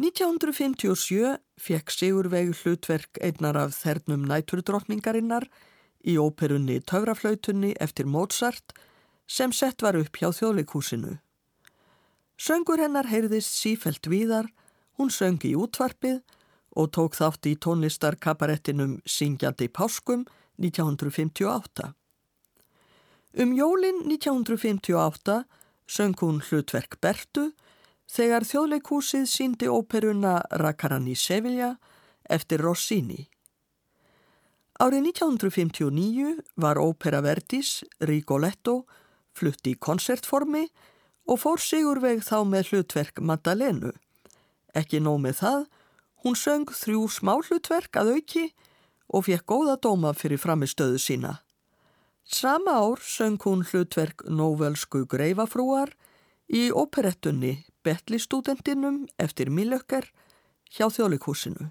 1957 0.00 1.34
fekk 1.60 1.92
Sigurveig 1.92 2.54
hlutverk 2.62 3.18
einnar 3.20 3.58
af 3.60 3.74
þernum 3.76 4.22
næturdrottningarinnar 4.30 5.44
í 6.08 6.14
óperunni 6.16 6.78
Tauraflautunni 6.80 7.74
eftir 7.76 8.08
Mozart 8.08 8.72
sem 9.28 9.52
sett 9.52 9.84
var 9.84 9.98
upp 10.00 10.16
hjá 10.16 10.30
þjóðleikúsinu. 10.32 11.18
Söngur 12.40 12.80
hennar 12.80 13.04
heyrðist 13.04 13.52
sífelt 13.52 14.06
víðar, 14.08 14.46
hún 14.96 15.10
söngi 15.12 15.50
í 15.52 15.58
útvarpið 15.60 16.22
og 16.80 16.86
tók 16.96 17.18
þátt 17.18 17.50
í 17.50 17.58
tónlistarkabarettinum 17.60 18.94
Syngjandi 19.04 19.68
Páskum 19.68 20.22
1958. 20.56 21.90
Um 23.44 23.52
jólin 23.52 24.00
1958 24.08 25.36
söng 25.84 26.16
hún 26.22 26.40
hlutverk 26.40 26.96
Bertu 27.04 27.50
þegar 28.08 28.48
þjóðleikúsið 28.48 29.28
síndi 29.28 29.68
óperuna 29.68 30.38
Rakaran 30.64 31.10
í 31.12 31.18
Sevilla 31.20 31.74
eftir 32.24 32.64
Rossini. 32.64 33.26
Árið 34.80 35.10
1959 35.12 36.38
var 36.56 36.80
ópera 36.80 37.20
Verdis, 37.20 37.82
Rigoletto, 38.00 38.86
flutt 39.36 39.68
í 39.68 39.76
konsertformi 39.76 40.64
og 40.64 40.88
fór 41.38 41.60
Sigurveig 41.62 42.24
þá 42.26 42.42
með 42.48 42.72
hlutverk 42.72 43.20
Maddalenu. 43.22 43.92
Ekki 44.74 44.98
nóg 44.98 45.20
með 45.22 45.36
það, 45.42 45.60
hún 46.24 46.36
söng 46.38 46.72
þrjú 46.74 47.06
smá 47.10 47.36
hlutverk 47.38 48.00
að 48.00 48.16
auki 48.16 48.44
og 49.10 49.26
fekk 49.26 49.46
góða 49.46 49.76
dóma 49.82 50.14
fyrir 50.14 50.40
framistöðu 50.42 50.98
sína. 50.98 51.36
Sama 52.24 52.76
ár 52.78 53.02
söng 53.02 53.38
hún 53.42 53.64
hlutverk 53.66 54.22
Nóvelsku 54.26 55.04
greifafrúar 55.10 55.94
í 56.46 56.70
operettunni 56.70 57.64
Betli-stúdendinum 57.82 59.06
eftir 59.18 59.50
Milökker 59.50 60.10
hjá 60.70 60.86
þjólikúsinu. 60.92 61.70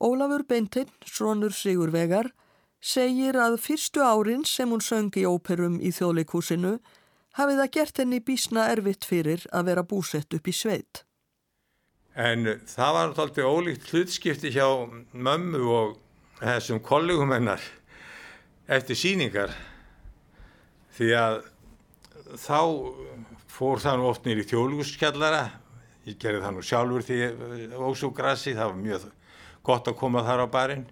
Ólafur 0.00 0.44
Beintinn, 0.44 0.90
svonur 1.04 1.54
Sigur 1.56 1.92
Vegar, 1.94 2.32
segir 2.80 3.38
að 3.40 3.56
fyrstu 3.62 4.02
árin 4.04 4.44
sem 4.44 4.68
hún 4.68 4.84
söng 4.84 5.14
í 5.16 5.24
óperum 5.24 5.78
í 5.80 5.92
þjólikúsinu 5.96 6.76
hafið 7.36 7.60
það 7.62 7.72
gert 7.76 8.00
henni 8.02 8.20
bísna 8.24 8.68
erfitt 8.72 9.04
fyrir 9.08 9.44
að 9.52 9.70
vera 9.70 9.84
búsett 9.86 10.36
upp 10.36 10.48
í 10.48 10.54
sveit. 10.56 11.02
En 12.16 12.48
það 12.64 12.94
var 12.96 13.10
náttúrulega 13.10 13.52
ólíkt 13.52 13.90
hlutskipti 13.92 14.52
hjá 14.54 14.68
mömmu 15.12 15.60
og 15.68 15.98
þessum 16.40 16.80
kollegum 16.84 17.34
hennar 17.34 17.60
eftir 18.66 18.96
síningar 18.98 19.52
því 20.96 21.12
að 21.20 21.36
þá 22.40 22.60
fór 23.52 23.80
það 23.84 24.00
nú 24.00 24.08
oft 24.10 24.26
nýri 24.26 24.44
þjóðlúskjallara 24.48 25.44
ég 26.06 26.18
gerði 26.22 26.42
það 26.42 26.56
nú 26.56 26.64
sjálfur 26.64 27.04
því 27.06 27.20
ósúgrassi, 27.76 28.56
það 28.56 28.72
var 28.72 28.82
mjög 28.82 29.06
gott 29.66 29.88
að 29.90 29.98
koma 30.00 30.24
þar 30.26 30.44
á 30.46 30.48
barinn 30.50 30.84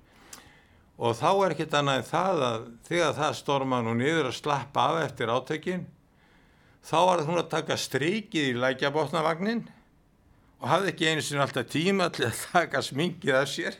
og 0.94 1.16
þá 1.18 1.28
er 1.32 1.54
ekkert 1.54 1.76
annað 1.78 2.00
en 2.00 2.08
það 2.08 2.44
að 2.48 2.64
þegar 2.88 3.18
það 3.18 3.36
storma 3.40 3.80
nú 3.82 3.96
niður 3.98 4.30
að 4.30 4.38
slappa 4.38 4.86
af 4.90 5.02
eftir 5.08 5.32
átökin 5.32 5.84
þá 6.84 6.98
var 7.08 7.24
hún 7.28 7.40
að 7.40 7.50
taka 7.54 7.78
strykið 7.80 8.50
í 8.50 8.58
lækjabotnavagnin 8.60 9.64
og 10.60 10.68
hafði 10.70 10.92
ekki 10.92 11.10
einu 11.10 11.24
sinni 11.24 11.44
alltaf 11.44 11.68
tíma 11.72 12.10
til 12.12 12.28
að 12.28 12.40
taka 12.52 12.82
sminkið 12.84 13.38
af 13.40 13.50
sér. 13.52 13.78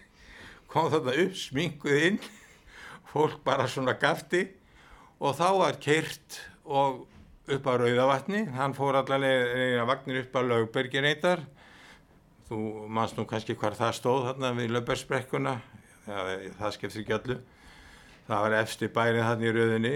Kom 0.73 0.91
þarna 0.93 1.15
upp 1.25 1.37
sminkuð 1.39 2.07
inn 2.09 2.21
fólk 3.13 3.43
bara 3.47 3.69
svona 3.71 3.95
gafti 4.01 4.47
og 5.23 5.37
þá 5.39 5.49
var 5.61 5.77
keirt 5.83 6.41
og 6.65 7.05
upp 7.45 7.67
á 7.69 7.73
Rauðavatni, 7.77 8.47
hann 8.57 8.73
fór 8.75 8.97
allavega 8.99 9.85
vagnir 9.87 10.23
upp 10.25 10.37
á 10.37 10.41
Laugbergin 10.41 11.07
eittar 11.07 11.45
þú 12.49 12.89
mannst 12.93 13.19
nú 13.19 13.27
kannski 13.29 13.57
hvar 13.59 13.77
það 13.77 13.97
stóð 13.99 14.27
þarna 14.29 14.51
við 14.59 14.75
Laugbergsbrekkuna. 14.75 15.55
Það, 16.05 16.31
það 16.59 16.75
skiptir 16.77 17.03
ekki 17.03 17.15
öllu. 17.17 17.37
Það 18.25 18.43
var 18.45 18.57
efsti 18.59 18.89
bærið 18.93 19.27
þarna 19.29 19.47
í 19.47 19.55
Rauðinni 19.55 19.95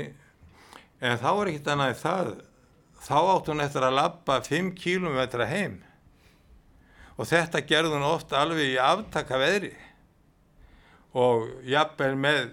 en 0.99 1.21
þá 1.21 1.29
var 1.29 1.51
ekkit 1.51 1.71
annað 1.73 1.99
það 2.03 2.31
þá 3.03 3.19
átt 3.35 3.51
hún 3.51 3.63
eftir 3.65 3.85
að 3.87 3.99
lappa 3.99 4.41
5 4.45 4.73
km 4.79 5.45
heim. 5.49 5.79
Og 7.19 7.27
þetta 7.27 7.65
gerði 7.67 7.97
hún 7.97 8.07
ofta 8.07 8.43
alveg 8.43 8.75
í 8.75 8.81
aftaka 8.83 9.39
veðri. 9.41 9.73
Og 11.19 11.49
jafnvel 11.67 12.15
með 12.19 12.53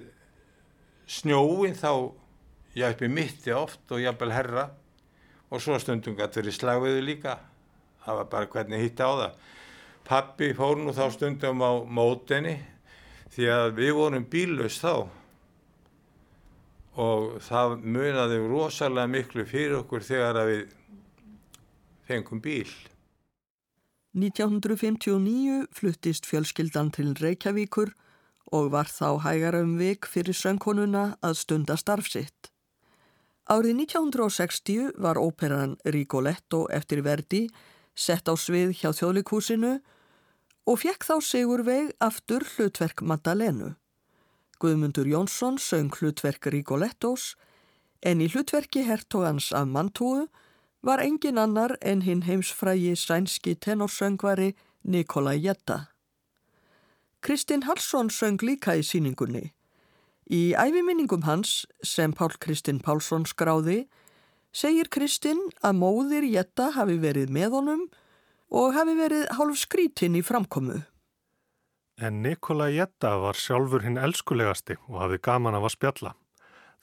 snjóin 1.06 1.76
þá 1.78 1.92
uppi 2.86 3.10
mitti 3.12 3.54
oft 3.54 3.92
og 3.94 4.02
jafnvel 4.02 4.34
herra. 4.34 4.70
Og 5.54 5.62
svo 5.62 5.78
stundum 5.80 6.18
gæti 6.18 6.42
verið 6.42 6.58
slagviðu 6.58 7.04
líka. 7.06 7.38
Það 8.06 8.22
var 8.22 8.32
bara 8.32 8.50
hvernig 8.56 8.82
hitti 8.82 9.06
á 9.06 9.12
það. 9.14 9.36
Pappi 10.06 10.50
fór 10.58 10.82
nú 10.82 10.94
þá 10.94 11.06
stundum 11.14 11.62
á 11.66 11.72
mótenni 11.86 12.58
því 13.36 13.48
að 13.52 13.70
við 13.80 13.94
vorum 13.98 14.26
bílaus 14.30 14.78
þá 14.82 15.08
og 16.96 17.38
það 17.44 17.78
munaði 17.84 18.42
rosalega 18.48 19.12
miklu 19.12 19.46
fyrir 19.48 19.80
okkur 19.82 20.04
þegar 20.06 20.42
að 20.42 20.52
við 20.52 20.66
fengum 22.08 22.42
bíl 22.44 22.70
1959 24.16 25.66
fluttist 25.76 26.28
fjölskyldan 26.30 26.94
til 26.96 27.12
Reykjavíkur 27.20 27.92
og 28.56 28.70
var 28.72 28.88
þá 28.88 29.20
hægara 29.26 29.60
um 29.66 29.74
vik 29.76 30.08
fyrir 30.08 30.38
söngkonuna 30.38 31.18
að 31.26 31.40
stunda 31.42 31.76
starfsitt. 31.76 32.52
Árið 33.52 33.82
1960 33.84 34.94
var 35.04 35.20
óperan 35.20 35.76
Rigoletto 35.84 36.64
eftir 36.72 37.04
Verdi 37.04 37.50
sett 37.92 38.32
á 38.32 38.34
svið 38.40 38.72
hjá 38.80 38.94
þjóðlikúsinu 38.96 39.74
og 40.66 40.80
fekk 40.82 41.06
þá 41.06 41.16
Sigurveig 41.22 41.92
aftur 42.00 42.48
hlutverk 42.56 43.04
Maddalenu. 43.04 43.76
Guðmundur 44.60 45.08
Jónsson 45.08 45.58
söng 45.58 45.92
hlutverk 45.96 46.48
Rigolettos 46.48 47.36
en 48.02 48.22
í 48.22 48.30
hlutverki 48.32 48.86
hertogans 48.88 49.52
af 49.52 49.68
Mantúu 49.68 50.28
var 50.86 51.02
engin 51.04 51.42
annar 51.42 51.76
en 51.82 52.06
hinn 52.06 52.24
heimsfrægi 52.24 52.96
sænski 52.96 53.56
tenorsöngvari 53.56 54.54
Nikola 54.84 55.34
Jetta. 55.34 55.90
Kristinn 57.22 57.66
Hallsson 57.66 58.10
söng 58.10 58.42
líka 58.42 58.78
í 58.78 58.84
síningunni 58.86 59.52
Í 60.26 60.56
æfiminningum 60.58 61.22
hans, 61.28 61.68
sem 61.86 62.14
Pál 62.14 62.34
Kristinn 62.42 62.80
Pálsson 62.82 63.28
skráði, 63.30 63.84
segir 64.50 64.90
Kristinn 64.90 65.42
að 65.62 65.78
móðir 65.78 66.26
Jetta 66.26 66.72
hafi 66.74 66.98
verið 66.98 67.30
með 67.30 67.54
honum 67.60 67.84
og 68.50 68.74
hafi 68.74 68.96
verið 68.98 69.28
hálf 69.38 69.60
skrítinn 69.62 70.18
í 70.18 70.24
framkomu. 70.26 70.82
En 71.98 72.22
Nikola 72.22 72.68
Jetta 72.70 73.14
var 73.24 73.38
sjálfur 73.40 73.86
hinn 73.86 73.96
elskulegasti 73.98 74.76
og 74.90 75.00
hafi 75.00 75.20
gaman 75.24 75.56
af 75.56 75.70
að 75.70 75.76
spjalla. 75.78 76.12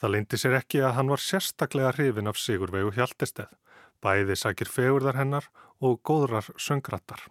Það 0.01 0.13
lindi 0.15 0.39
sér 0.41 0.55
ekki 0.57 0.81
að 0.81 0.95
hann 0.97 1.11
var 1.13 1.21
sérstaklega 1.21 1.91
hrifin 1.93 2.31
af 2.31 2.39
Sigurvegu 2.41 2.95
Hjaltesteð, 2.97 3.51
bæði 4.01 4.37
sakir 4.41 4.71
fegurðar 4.73 5.19
hennar 5.21 5.49
og 5.85 6.01
góðrar 6.01 6.49
söngrattar. 6.57 7.27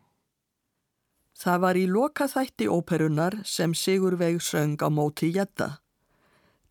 Það 1.33 1.61
var 1.63 1.79
í 1.79 1.87
loka 1.89 2.27
þætti 2.29 2.67
óperunar 2.69 3.39
sem 3.49 3.73
Sigurveg 3.73 4.37
söng 4.45 4.77
á 4.77 4.87
móti 4.93 5.31
Jetta. 5.33 5.79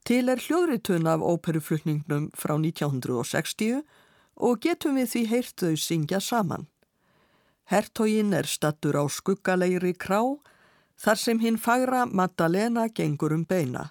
Til 0.07 0.31
er 0.31 0.39
hljóðritun 0.39 1.11
af 1.11 1.21
óperuflutningnum 1.27 2.31
frá 2.39 2.55
1960 2.55 3.83
og 4.39 4.63
getum 4.63 4.95
við 4.97 5.11
því 5.11 5.25
heyrt 5.33 5.57
þau 5.59 5.75
syngja 5.75 6.23
saman. 6.23 6.69
Hertógin 7.67 8.33
er 8.33 8.47
stattur 8.47 8.95
á 8.95 9.05
skuggalegri 9.11 9.93
krá 9.99 10.23
þar 11.01 11.19
sem 11.19 11.41
hinn 11.41 11.57
fagra 11.59 12.05
Maddalena 12.07 12.89
gengur 12.93 13.33
um 13.33 13.45
beina. 13.45 13.91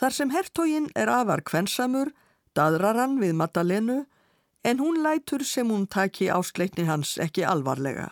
Þar 0.00 0.16
sem 0.16 0.30
hertógin 0.32 0.88
er 0.96 1.12
afar 1.12 1.42
kvensamur, 1.44 2.12
dadrar 2.56 2.96
hann 2.96 3.18
við 3.20 3.36
Maddalenu 3.36 4.04
en 4.64 4.80
hún 4.80 5.02
lætur 5.04 5.44
sem 5.44 5.68
hún 5.68 5.86
taki 5.88 6.30
ásleikni 6.32 6.86
hans 6.88 7.18
ekki 7.20 7.44
alvarlega. 7.44 8.08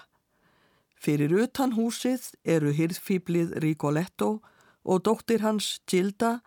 Fyrir 0.99 1.33
utan 1.45 1.73
húsið 1.79 2.33
eru 2.45 2.75
hyrðfýblið 2.75 3.57
Rigoletto 3.63 4.41
og 4.85 5.05
dóttir 5.07 5.45
hans 5.45 5.79
Gilda 5.89 6.41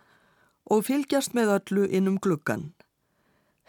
og 0.70 0.86
fylgjast 0.86 1.34
með 1.34 1.56
öllu 1.58 1.88
innum 1.90 2.20
gluggan. 2.22 2.72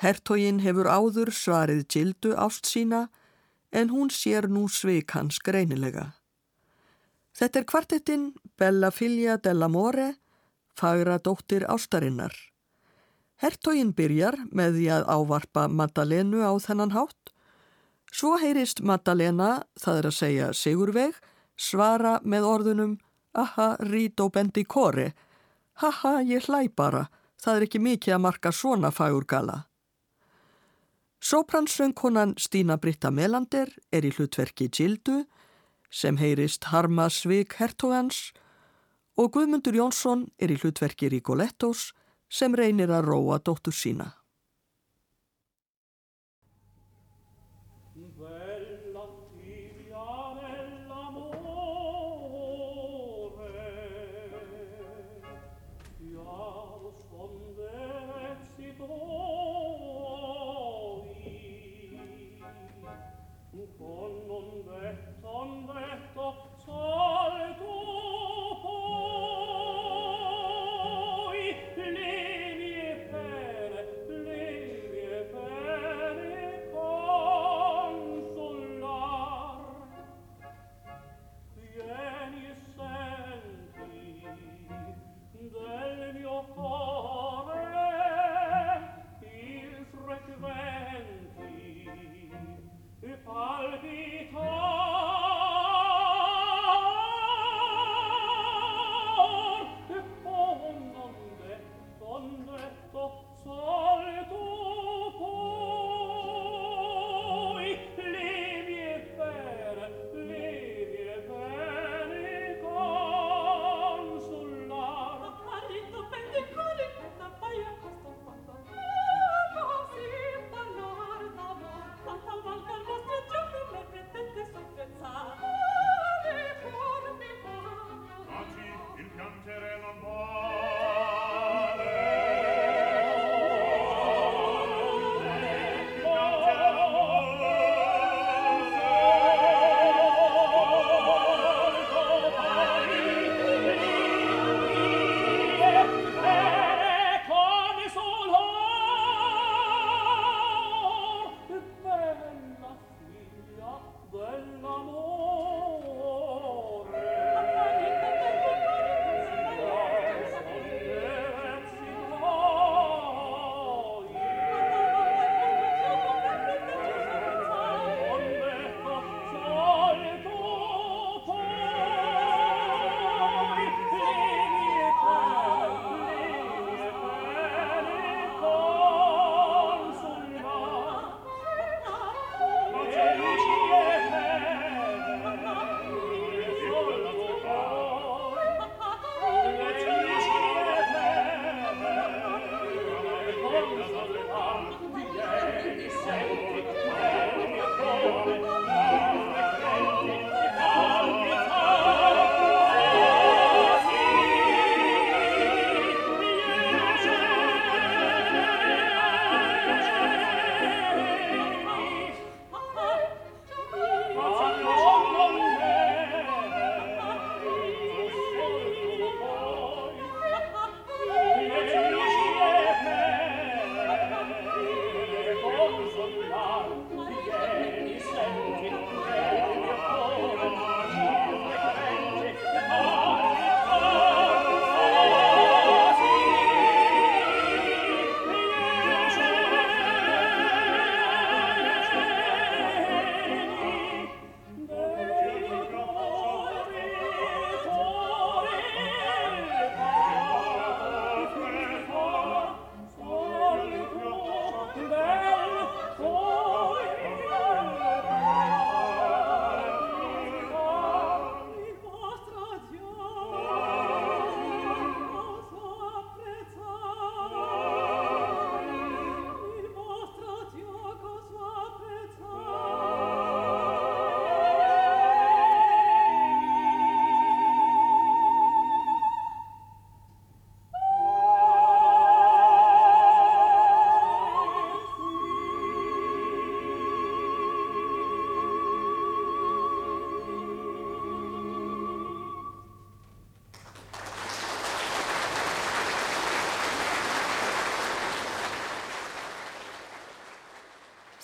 Hertogin 0.03 0.61
hefur 0.65 0.91
áður 0.91 1.31
svarið 1.33 1.87
Gildu 1.89 2.33
ást 2.35 2.67
sína 2.67 3.07
en 3.73 3.93
hún 3.95 4.11
sér 4.11 4.49
nú 4.51 4.67
sveik 4.69 5.15
hans 5.17 5.39
greinilega. 5.39 6.22
Þetta 7.33 7.61
er 7.61 7.69
kvartettinn 7.69 8.25
Bella 8.59 8.91
Figlia 8.93 9.39
dell'Amore, 9.41 10.15
fagra 10.77 11.19
dóttir 11.19 11.65
ástarinnar. 11.69 12.35
Hertogin 13.43 13.93
byrjar 13.97 14.37
með 14.53 14.77
því 14.79 14.89
að 14.97 15.09
ávarpa 15.11 15.69
Maddalenu 15.69 16.45
á 16.45 16.53
þennan 16.63 16.93
hátt. 16.95 17.33
Svo 18.13 18.37
heyrist 18.39 18.85
Maddalena, 18.85 19.65
það 19.81 19.99
er 19.99 20.09
að 20.11 20.19
segja 20.19 20.53
Sigurveg, 20.53 21.17
svara 21.57 22.21
með 22.25 22.47
orðunum 22.47 23.01
Aha, 23.33 23.77
rít 23.81 24.21
og 24.21 24.35
bendi 24.35 24.65
kori. 24.65 25.09
Haha, 25.81 26.21
ég 26.21 26.45
hlæ 26.49 26.69
bara. 26.77 27.07
Það 27.41 27.57
er 27.57 27.65
ekki 27.67 27.81
mikið 27.81 28.15
að 28.15 28.25
marka 28.27 28.53
svona 28.53 28.91
fagurgala. 28.93 29.63
Sópransöngkonan 31.23 32.35
Stína 32.37 32.77
Britta 32.77 33.11
Melander 33.11 33.71
er 33.93 34.05
í 34.05 34.11
hlutverki 34.13 34.69
Gildu 34.69 35.23
sem 35.93 36.17
heyrist 36.17 36.71
Harma 36.73 37.11
Svig 37.13 37.53
Hertogans 37.61 38.33
og 39.21 39.35
Guðmundur 39.37 39.77
Jónsson 39.77 40.25
er 40.41 40.55
í 40.55 40.57
hlutverki 40.57 41.11
Rigolettos 41.13 41.91
sem 42.33 42.57
reynir 42.57 42.89
að 42.89 43.11
róa 43.11 43.39
dóttur 43.45 43.77
sína. 43.77 44.09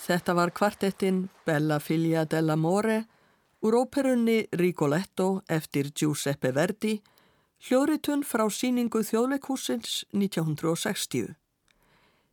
Þetta 0.09 0.33
var 0.33 0.49
kvartettinn 0.49 1.27
Bella 1.45 1.75
Figlia 1.77 2.23
dell'Amore 2.25 3.03
úr 3.61 3.75
óperunni 3.77 4.47
Rigoletto 4.57 5.43
eftir 5.45 5.91
Giuseppe 5.93 6.49
Verdi, 6.55 6.95
hljóðritun 7.67 8.23
frá 8.25 8.47
síningu 8.49 9.03
þjóðleikúsins 9.05 9.99
1960. 10.09 11.35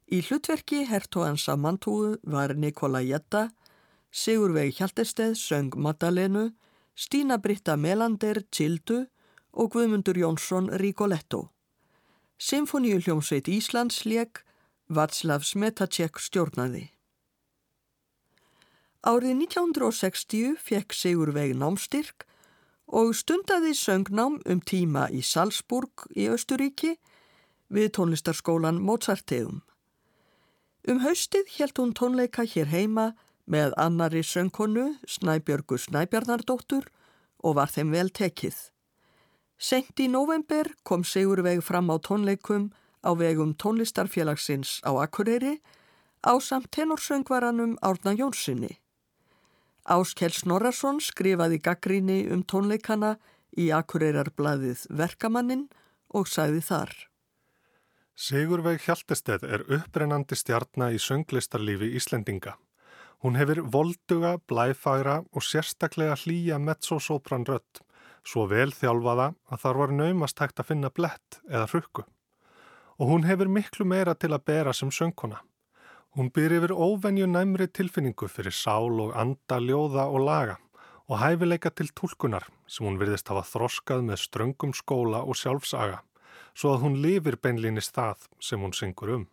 Í 0.08 0.22
hlutverki 0.24 0.86
hertóans 0.88 1.44
af 1.52 1.60
mantúu 1.60 2.14
var 2.24 2.56
Nikola 2.56 3.04
Jetta, 3.04 3.50
Sigurveig 4.08 4.72
Hjaltesteð 4.80 5.36
söng 5.36 5.76
Maddalenu, 5.76 6.54
Stína 6.96 7.36
Britta 7.36 7.76
Melander 7.76 8.40
Tsildu 8.48 9.02
og 9.52 9.72
Guðmundur 9.76 10.16
Jónsson 10.16 10.72
Rigoletto. 10.80 11.50
Symfoníu 12.40 13.04
hljómsveit 13.04 13.52
Íslands 13.52 14.06
leik 14.08 14.46
Václav 14.88 15.44
Smetacek 15.44 16.16
stjórnaði. 16.16 16.95
Árið 19.06 19.36
1960 19.38 20.56
fekk 20.58 20.94
Sigurveig 20.98 21.52
námstyrk 21.54 22.24
og 22.90 23.12
stundaði 23.14 23.70
söngnám 23.78 24.40
um 24.42 24.60
tíma 24.66 25.04
í 25.14 25.20
Salzburg 25.22 26.08
í 26.18 26.24
Östuríki 26.26 26.96
við 27.70 27.92
tónlistarskólan 27.94 28.80
Mozarteum. 28.82 29.60
Um 30.90 30.98
haustið 31.04 31.52
helt 31.54 31.78
hún 31.78 31.92
tónleika 31.94 32.42
hér 32.42 32.66
heima 32.72 33.12
með 33.46 33.76
annari 33.78 34.24
söngkonu 34.26 34.88
Snæbjörgu 35.06 35.78
Snæbjarnardóttur 35.84 36.88
og 37.46 37.54
var 37.60 37.70
þeim 37.70 37.92
vel 37.94 38.10
tekið. 38.10 38.56
Sent 39.54 40.02
í 40.02 40.08
november 40.10 40.72
kom 40.82 41.04
Sigurveig 41.06 41.62
fram 41.62 41.94
á 41.94 41.96
tónleikum 42.02 42.72
á 43.06 43.14
vegum 43.14 43.54
tónlistarfélagsins 43.54 44.80
á 44.82 44.90
Akureyri 44.98 45.60
á 46.26 46.34
samt 46.42 46.72
tenorsöngvaranum 46.74 47.78
Árna 47.86 48.16
Jónssoni. 48.18 48.80
Áskell 49.86 50.34
Snorarsson 50.34 50.98
skrifaði 50.98 51.60
gaggríni 51.62 52.24
um 52.34 52.42
tónleikana 52.42 53.16
í 53.54 53.68
Akureyrarbladið 53.70 54.88
Verkamannin 54.90 55.68
og 56.10 56.26
sagði 56.26 56.62
þar. 56.66 56.92
Sigurveig 58.16 58.80
Hjaltesteð 58.82 59.44
er 59.44 59.64
upprennandi 59.76 60.38
stjarnar 60.38 60.94
í 60.96 61.00
sönglistarlífi 61.02 61.92
Íslendinga. 62.00 62.56
Hún 63.22 63.36
hefur 63.36 63.62
volduga, 63.72 64.36
blæfæra 64.48 65.20
og 65.32 65.44
sérstaklega 65.44 66.16
hlýja 66.18 66.58
mezzosopran 66.58 67.46
rött, 67.48 67.82
svo 68.26 68.46
vel 68.50 68.72
þjálfaða 68.74 69.32
að 69.52 69.62
þar 69.62 69.80
var 69.82 69.94
naumast 70.00 70.40
hægt 70.42 70.60
að 70.60 70.72
finna 70.72 70.90
blett 70.90 71.40
eða 71.46 71.68
hrukku. 71.70 72.06
Og 72.96 73.12
hún 73.12 73.28
hefur 73.28 73.52
miklu 73.52 73.86
meira 73.86 74.16
til 74.16 74.32
að 74.32 74.46
bera 74.48 74.74
sem 74.74 74.90
söngkona. 74.90 75.42
Hún 76.16 76.30
byr 76.32 76.54
yfir 76.56 76.72
óvenju 76.72 77.26
næmri 77.28 77.66
tilfinningu 77.68 78.28
fyrir 78.32 78.54
sál 78.56 79.00
og 79.04 79.10
anda, 79.20 79.58
ljóða 79.60 80.06
og 80.08 80.22
laga 80.24 80.56
og 81.08 81.18
hæfileika 81.20 81.70
til 81.70 81.90
tólkunar 81.92 82.46
sem 82.66 82.86
hún 82.86 82.96
virðist 82.96 83.28
hafa 83.28 83.42
þroskað 83.44 84.06
með 84.08 84.22
ströngum 84.22 84.72
skóla 84.72 85.20
og 85.20 85.36
sjálfsaga 85.36 86.00
svo 86.56 86.72
að 86.72 86.86
hún 86.86 86.96
lifir 87.04 87.36
beinlýnist 87.36 87.92
það 87.92 88.24
sem 88.40 88.64
hún 88.64 88.72
syngur 88.72 89.12
um. 89.18 89.28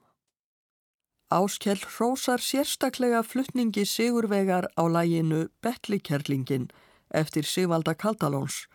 Áskell 1.32 1.80
hrósar 1.96 2.44
sérstaklega 2.44 3.24
fluttningi 3.24 3.88
Sigurvegar 3.88 4.68
á 4.76 4.84
læginu 4.84 5.48
Bettlikerlingin 5.64 6.68
eftir 7.10 7.48
Sigvalda 7.48 7.96
Kaldalóns 7.96 8.68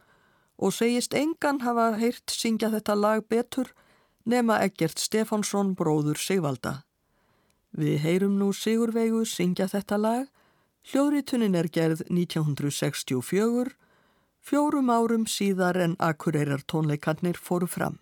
og 0.57 0.73
segist 0.73 1.13
engan 1.15 1.61
hafa 1.61 1.93
heyrt 2.01 2.33
syngja 2.33 2.73
þetta 2.73 2.97
lag 2.97 3.29
betur 3.29 3.69
nema 4.25 4.63
Egert 4.65 4.97
Stefánsson 4.97 5.77
bróður 5.77 6.17
Sigvalda. 6.17 6.88
Við 7.77 7.99
heyrum 8.03 8.39
nú 8.39 8.53
Sigurveigu 8.53 9.25
syngja 9.29 9.69
þetta 9.69 9.99
lag. 10.01 10.27
Hljóðritunin 10.89 11.57
er 11.59 11.69
gerð 11.69 12.05
1964, 12.09 13.75
fjórum 14.41 14.91
árum 14.91 15.27
síðar 15.29 15.77
en 15.77 15.97
akureyrar 16.01 16.65
tónleikarnir 16.65 17.37
fóru 17.37 17.69
fram. 17.69 17.99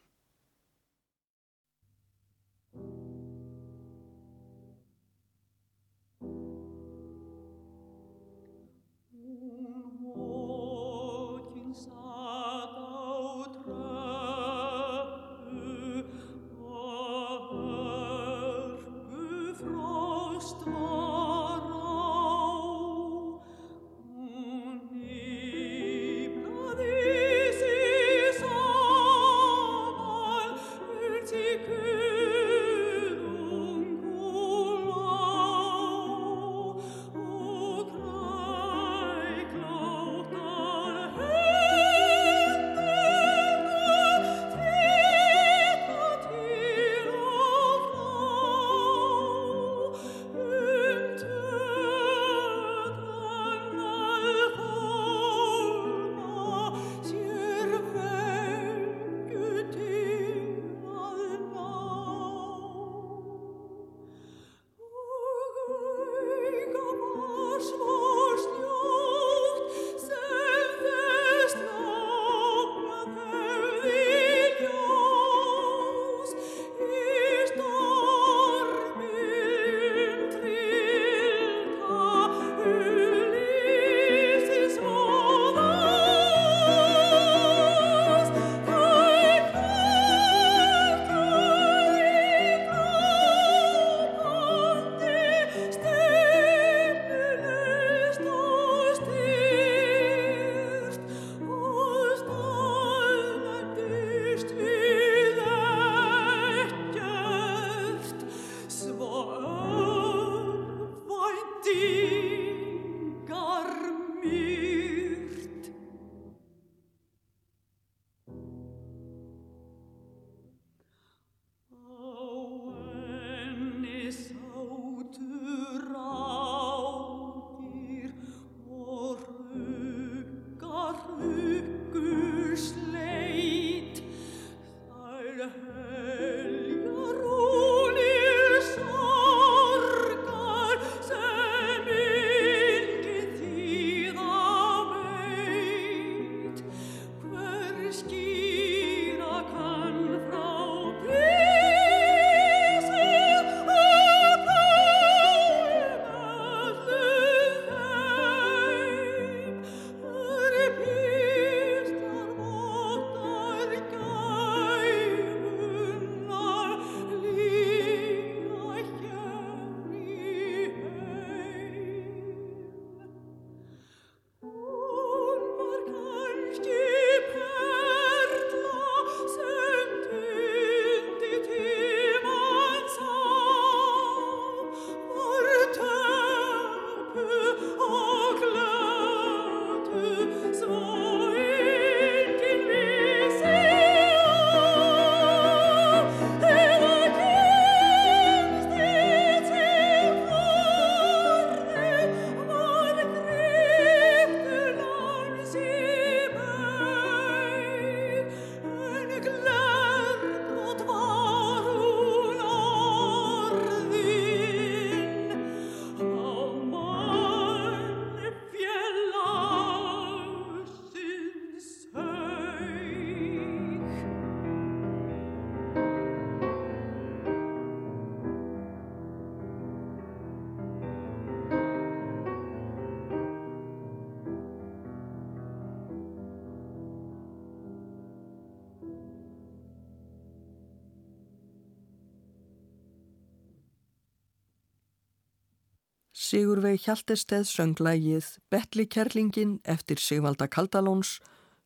Sigurveig 246.27 246.81
Hjaltesteð 246.83 247.45
sönglægið 247.47 248.29
Betli 248.51 248.87
Kerlingin 248.91 249.61
eftir 249.63 250.01
Sigvalda 250.03 250.49
Kaldalóns, 250.51 251.21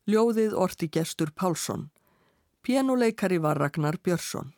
ljóðið 0.05 0.53
Orti 0.53 0.89
Gestur 0.91 1.31
Pálsson. 1.33 1.87
Pianuleikari 2.61 3.39
var 3.41 3.57
Ragnar 3.57 3.97
Björnsson. 4.03 4.51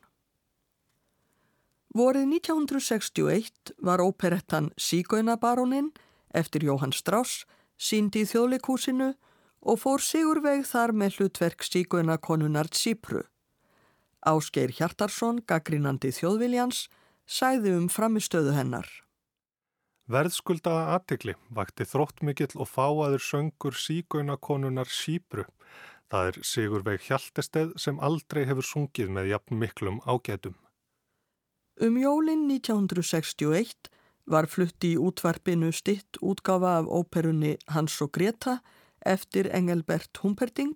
Vorið 1.95 2.26
1961 2.34 3.72
var 3.80 4.04
óperettan 4.04 4.72
Sígaunabarónin 4.76 5.93
eftir 6.36 6.66
Jóhann 6.68 6.91
Strauss 6.91 7.45
síndi 7.78 8.26
í 8.26 8.28
þjóðleikúsinu 8.34 9.14
og 9.62 9.80
fór 9.86 10.04
Sigurveig 10.04 10.66
þar 10.68 10.91
með 10.91 11.22
hlutverk 11.22 11.64
Sígaunakonunar 11.64 12.68
Tsípru. 12.74 13.24
Ásgeir 14.26 14.76
Hjartarsson, 14.76 15.39
gaggrínandi 15.47 16.12
þjóðviljans, 16.12 16.89
sæði 17.24 17.78
um 17.78 17.88
framistöðu 17.88 18.58
hennar. 18.58 19.03
Verðskuldaða 20.12 20.97
aðtikli 20.97 21.34
vakti 21.56 21.86
þróttmikill 21.88 22.51
og 22.60 22.68
fáaður 22.68 23.24
söngur 23.24 23.78
sígaunakonunar 23.80 24.89
Sípru. 24.91 25.45
Það 26.12 26.28
er 26.30 26.39
Sigurveig 26.43 27.06
Hjaltesteð 27.08 27.72
sem 27.80 28.01
aldrei 28.04 28.43
hefur 28.49 28.68
sungið 28.68 29.14
með 29.16 29.30
jafn 29.32 29.60
miklum 29.62 30.01
ágætum. 30.04 30.58
Um 31.80 31.95
jólinn 31.97 32.49
1961 32.51 33.89
var 34.30 34.47
flutti 34.51 34.93
í 34.93 34.99
útvarpinu 34.99 35.72
stitt 35.74 36.20
útgafa 36.22 36.78
af 36.82 36.89
óperunni 36.91 37.56
Hans 37.72 37.95
og 38.04 38.12
Greta 38.14 38.60
eftir 39.08 39.47
Engelbert 39.56 40.20
Humperding 40.22 40.76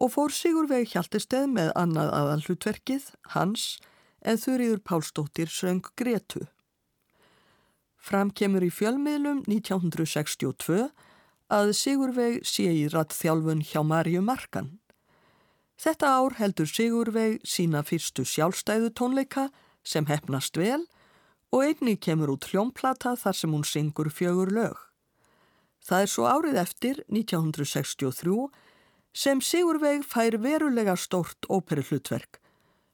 og 0.00 0.14
fór 0.16 0.32
Sigurveig 0.32 0.88
Hjaltesteð 0.94 1.44
með 1.52 1.74
annað 1.76 2.14
aðalhlutverkið, 2.16 3.04
Hans, 3.36 3.76
en 4.24 4.40
þurriður 4.40 4.80
Pálsdóttir 4.80 5.52
söng 5.52 5.84
Gretu. 5.96 6.46
Framkemur 8.00 8.64
í 8.64 8.70
fjölmiðlum 8.72 9.42
1962 9.44 10.86
að 11.52 11.72
Sigurveig 11.76 12.38
sé 12.48 12.68
í 12.72 12.86
rattþjálfun 12.88 13.60
hjá 13.66 13.82
Marju 13.84 14.22
Markan. 14.24 14.78
Þetta 15.80 16.12
ár 16.16 16.36
heldur 16.40 16.68
Sigurveig 16.68 17.40
sína 17.44 17.82
fyrstu 17.84 18.24
sjálfstæðu 18.24 18.90
tónleika 18.96 19.48
sem 19.84 20.08
hefnast 20.08 20.56
vel 20.56 20.82
og 21.52 21.64
einni 21.66 21.96
kemur 21.96 22.34
út 22.36 22.48
hljómplata 22.48 23.16
þar 23.20 23.36
sem 23.36 23.52
hún 23.52 23.66
syngur 23.68 24.10
fjögur 24.12 24.52
lög. 24.54 24.76
Það 25.84 26.04
er 26.04 26.10
svo 26.12 26.26
árið 26.28 26.58
eftir, 26.60 27.00
1963, 27.08 28.50
sem 29.12 29.40
Sigurveig 29.40 30.04
fær 30.06 30.36
verulega 30.40 30.96
stórt 30.96 31.48
óperu 31.48 31.84
hlutverk. 31.88 32.38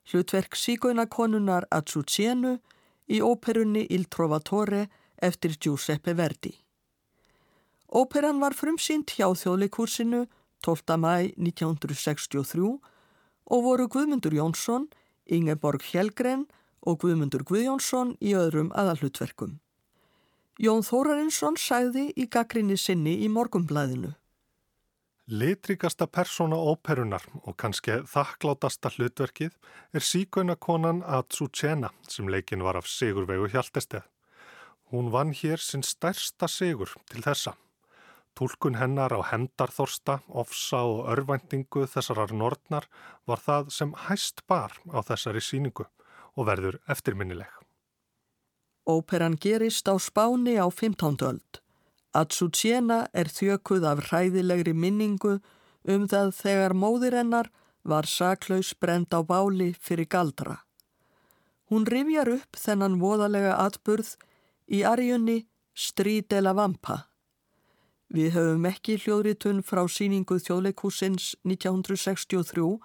Hlutverk 0.07 0.55
sígóinakonunar 0.57 1.67
Azucenu 1.71 2.59
í 3.09 3.23
óperunni 3.23 3.87
Il 3.91 4.07
Trovatore 4.11 4.87
eftir 5.23 5.57
Giuseppe 5.61 6.15
Verdi. 6.17 6.53
Óperan 7.87 8.41
var 8.43 8.55
frumsýnt 8.55 9.15
hjá 9.17 9.31
þjóðleikursinu 9.31 10.27
12. 10.67 10.97
mæ 10.99 11.33
1963 11.39 12.81
og 13.47 13.63
voru 13.63 13.87
Guðmundur 13.89 14.35
Jónsson, 14.35 14.89
Ingeborg 15.27 15.85
Hjelgren 15.87 16.47
og 16.83 17.01
Guðmundur 17.03 17.45
Guðjónsson 17.47 18.17
í 18.21 18.35
öðrum 18.35 18.73
aðalhutverkum. 18.75 19.59
Jón 20.59 20.83
Þórarinsson 20.87 21.59
sæði 21.61 22.09
í 22.17 22.27
gaggrinni 22.33 22.79
sinni 22.81 23.19
í 23.23 23.29
morgumblæðinu. 23.29 24.15
Litrikasta 25.27 26.07
persóna 26.07 26.55
óperunar 26.55 27.25
og 27.43 27.57
kannski 27.59 27.97
þakklátasta 28.07 28.93
hlutverkið 28.95 29.57
er 29.99 30.05
síkaunakonan 30.07 31.01
Atsuchena 31.03 31.91
sem 32.07 32.31
leikin 32.31 32.63
var 32.63 32.79
af 32.79 32.87
Sigurvegu 32.87 33.49
Hjaltesteð. 33.51 34.05
Hún 34.93 35.11
vann 35.11 35.35
hér 35.35 35.59
sinn 35.59 35.83
stærsta 35.83 36.47
sigur 36.47 36.95
til 37.11 37.27
þessa. 37.27 37.57
Tólkun 38.39 38.79
hennar 38.79 39.11
á 39.19 39.21
hendarþorsta, 39.33 40.21
ofsa 40.29 40.85
og 40.87 41.11
örvæntingu 41.11 41.89
þessarar 41.91 42.31
nortnar 42.31 42.87
var 43.27 43.43
það 43.43 43.75
sem 43.75 43.99
hæst 44.07 44.47
bar 44.47 44.79
á 44.95 45.03
þessari 45.03 45.43
síningu 45.43 45.91
og 46.37 46.47
verður 46.47 46.79
eftirminnileg. 46.87 47.51
Óperan 48.87 49.35
gerist 49.35 49.91
á 49.91 49.99
spáni 49.99 50.55
á 50.55 50.71
15. 50.71 51.19
öld. 51.27 51.66
Atsútsjena 52.17 53.07
er 53.13 53.29
þjökuð 53.29 53.85
af 53.91 54.07
hræðilegri 54.09 54.73
minningu 54.73 55.37
um 55.85 56.07
það 56.11 56.33
þegar 56.41 56.75
móðirennar 56.75 57.51
var 57.87 58.09
saklaus 58.11 58.73
brend 58.81 59.13
á 59.15 59.21
báli 59.23 59.75
fyrir 59.79 60.09
galdra. 60.11 60.63
Hún 61.71 61.87
rifjar 61.87 62.31
upp 62.39 62.57
þennan 62.57 62.99
voðalega 63.03 63.57
atburð 63.67 64.15
í 64.71 64.83
arjunni 64.87 65.45
Strídela 65.77 66.55
Vampa. 66.57 67.05
Við 68.09 68.37
höfum 68.37 68.67
ekki 68.71 68.97
hljóðritun 69.03 69.65
frá 69.67 69.83
síningu 69.91 70.39
þjóðleikúsins 70.39 71.35
1963 71.45 72.79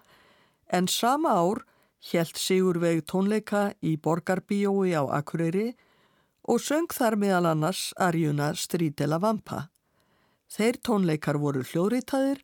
en 0.74 0.90
sama 0.90 1.36
ár 1.38 1.62
Hjælt 2.02 2.40
Sigurveig 2.42 3.04
tónleika 3.06 3.76
í 3.86 3.94
Borgarbíói 4.02 4.96
á 4.98 5.06
Akureyri 5.06 5.76
og 6.48 6.62
söng 6.62 6.90
þar 6.94 7.18
meðal 7.20 7.52
annars 7.52 7.92
Arjuna 7.98 8.52
Strídela 8.58 9.20
Vampa. 9.22 9.68
Þeir 10.52 10.80
tónleikar 10.84 11.40
voru 11.40 11.64
hljóðritaðir 11.64 12.42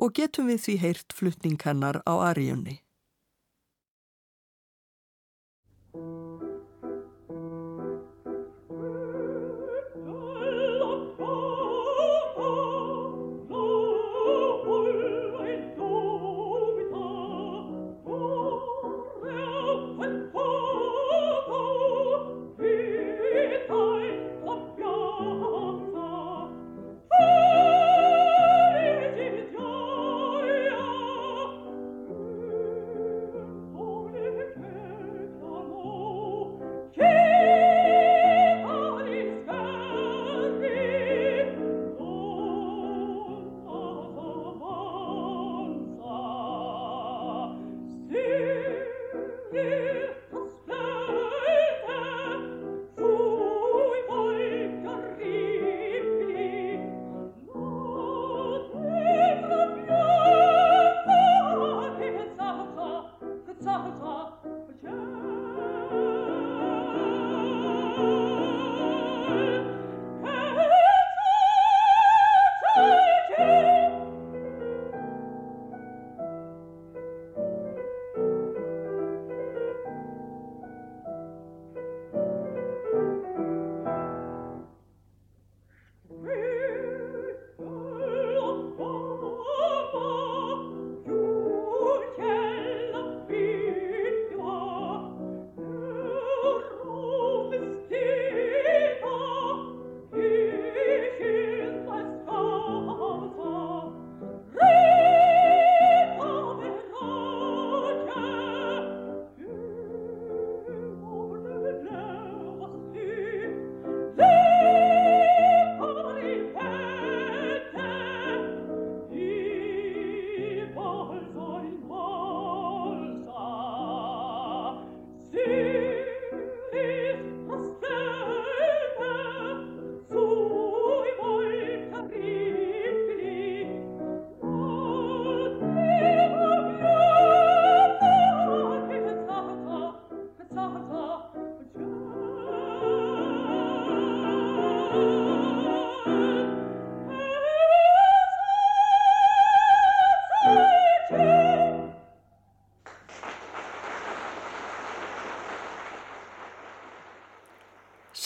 og 0.00 0.14
getum 0.16 0.48
við 0.48 0.62
því 0.64 0.76
heyrt 0.84 1.12
flutning 1.16 1.58
hennar 1.64 2.00
á 2.08 2.14
Arjunni. 2.30 2.80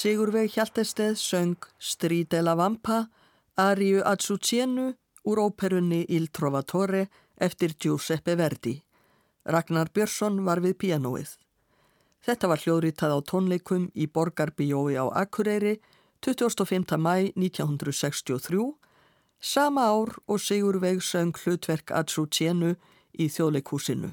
Sigurveig 0.05 0.51
Hjaltesteð 0.53 1.15
söng 1.17 1.57
Strídela 1.81 2.53
Vampa, 2.57 3.07
Ariu 3.57 4.03
Azucienu 4.05 4.91
úr 5.25 5.39
óperunni 5.41 6.05
Il 6.09 6.27
Trovatore 6.29 7.07
eftir 7.41 7.73
Giuseppe 7.81 8.35
Verdi. 8.37 8.83
Ragnar 9.47 9.89
Björnsson 9.95 10.43
var 10.45 10.61
við 10.61 10.75
pianoið. 10.83 11.31
Þetta 12.21 12.51
var 12.53 12.61
hljóðritað 12.61 13.15
á 13.17 13.19
tónleikum 13.31 13.87
í 13.97 14.05
Borgarbíói 14.05 15.01
á 15.01 15.09
Akureyri 15.09 15.79
25. 16.21 16.99
mæ 17.01 17.33
1963, 17.33 18.61
sama 19.41 19.89
ár 19.89 20.13
og 20.29 20.37
Sigurveig 20.37 21.01
söng 21.01 21.33
hlutverk 21.33 21.97
Azucienu 21.97 22.75
í 23.17 23.33
þjóðleikúsinu. 23.33 24.13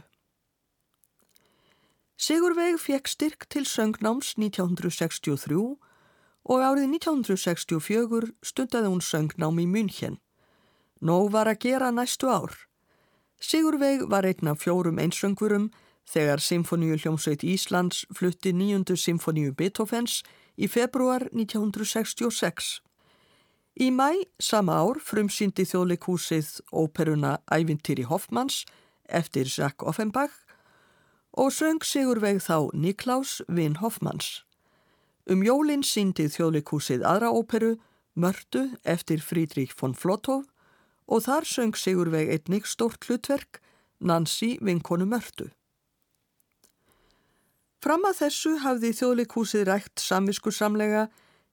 Sigurveig 2.22 2.76
fekk 2.78 3.08
styrk 3.10 3.46
til 3.50 3.64
söngnáms 3.66 4.36
1963 4.38 5.56
og 6.54 6.60
árið 6.62 6.92
1964 7.02 8.28
stundaði 8.46 8.92
hún 8.92 9.02
söngnám 9.02 9.58
í 9.58 9.66
München. 9.66 10.20
Nó 11.02 11.32
var 11.34 11.50
að 11.50 11.64
gera 11.66 11.90
næstu 11.90 12.30
ár. 12.30 12.54
Sigurveig 13.42 14.06
var 14.06 14.28
einn 14.30 14.52
af 14.54 14.62
fjórum 14.62 15.02
einsöngurum 15.02 15.72
þegar 16.06 16.46
Symfoníu 16.46 17.00
hljómsveit 17.02 17.42
Íslands 17.42 18.06
flutti 18.14 18.54
nýjundu 18.54 19.00
Symfoníu 19.02 19.56
Beethovens 19.58 20.22
í 20.62 20.70
februar 20.70 21.26
1966. 21.34 22.84
Í 23.82 23.90
mæ 23.90 24.30
sama 24.38 24.78
ár 24.78 25.02
frumsýndi 25.02 25.66
þjóðleikúsið 25.66 26.54
óperuna 26.70 27.40
Ævintýri 27.50 28.06
Hoffmanns 28.06 28.68
eftir 29.10 29.50
Jacques 29.50 29.90
Offenbach 29.90 30.38
og 31.34 31.52
söng 31.56 31.84
Sigurveig 31.86 32.42
þá 32.44 32.72
Niklaus 32.74 33.42
Vinn 33.48 33.78
Hoffmanns. 33.80 34.44
Um 35.30 35.44
jólinn 35.46 35.84
síndi 35.84 36.28
þjóðleikúsið 36.28 37.06
aðra 37.08 37.32
óperu, 37.32 37.78
Mördu 38.16 38.76
eftir 38.84 39.22
Frídrík 39.24 39.72
von 39.80 39.96
Flotov 39.96 40.44
og 41.08 41.24
þar 41.24 41.48
söng 41.48 41.78
Sigurveig 41.80 42.28
einnig 42.34 42.68
stórt 42.68 43.08
hlutverk, 43.08 43.62
Nancy 44.00 44.58
vinkonu 44.60 45.08
Mördu. 45.08 45.52
Fram 47.82 48.04
að 48.06 48.26
þessu 48.26 48.58
hafði 48.62 48.92
þjóðleikúsið 48.94 49.64
rægt 49.70 50.02
samvisku 50.04 50.52
samlega, 50.54 51.08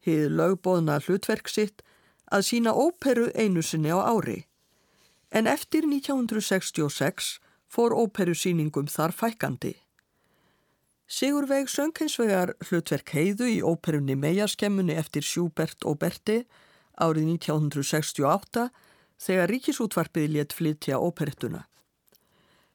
hið 0.05 0.27
lögbóðna 0.35 0.99
hlutverk 1.07 1.49
sitt, 1.49 1.85
að 2.29 2.45
sína 2.51 2.75
óperu 2.75 3.31
einu 3.33 3.63
sinni 3.63 3.95
á 3.95 4.03
ári. 4.03 4.43
En 5.31 5.47
eftir 5.47 5.87
1966 5.89 7.39
fór 7.69 7.95
óperusýningum 7.95 8.89
þar 8.91 9.15
fækandi. 9.15 9.75
Sigurveig 11.09 11.71
söng 11.73 11.95
hins 11.97 12.19
vegar 12.21 12.53
hlutverk 12.69 13.15
heiðu 13.17 13.47
í 13.49 13.61
óperunni 13.65 14.17
Meiaskemmunni 14.17 14.97
eftir 15.01 15.25
Sjúbert 15.25 15.87
og 15.89 16.01
Berti 16.03 16.43
árið 17.01 17.31
1968 17.39 18.69
þegar 19.19 19.53
ríkisútvarpið 19.53 20.35
létt 20.35 20.53
flytja 20.53 20.99
óperettuna. 21.01 21.65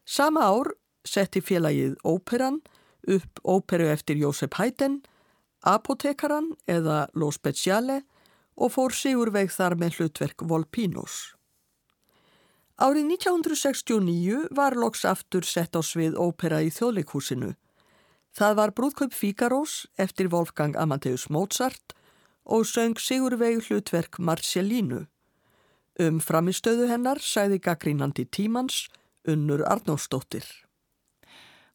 Sama 0.05 0.47
ár 0.49 0.73
setti 1.05 1.43
félagið 1.45 1.93
óperan 2.03 2.61
upp 3.07 3.39
óperu 3.43 3.87
eftir 3.91 4.17
Jósef 4.17 4.57
Haydn, 4.57 5.01
Apotekaran 5.63 6.53
eða 6.67 7.07
Lo 7.13 7.29
Speciale 7.31 8.01
og 8.55 8.73
fór 8.75 8.95
Sigurveig 8.95 9.51
þar 9.53 9.77
með 9.79 9.99
hlutverk 9.99 10.43
Volpínos. 10.47 11.35
Árið 12.81 13.05
1969 13.19 14.47
var 14.49 14.73
loks 14.73 15.03
aftur 15.05 15.45
sett 15.45 15.77
á 15.77 15.81
svið 15.85 16.17
ópera 16.17 16.63
í 16.65 16.71
þjóðleikhúsinu. 16.73 17.53
Það 18.33 18.55
var 18.57 18.73
brúðkaup 18.73 19.13
Fíkarós 19.13 19.85
eftir 20.01 20.31
Wolfgang 20.33 20.73
Amadeus 20.73 21.27
Mozart 21.29 21.93
og 22.43 22.65
söng 22.65 22.97
Sigurveig 22.97 23.61
hlutverk 23.67 24.17
Marcellínu. 24.17 25.05
Um 26.01 26.17
framistöðu 26.17 26.89
hennar 26.89 27.21
sæði 27.21 27.61
gaggrínandi 27.61 28.25
tímans 28.25 28.87
Unnur 29.29 29.61
Arnósdóttir. 29.69 30.43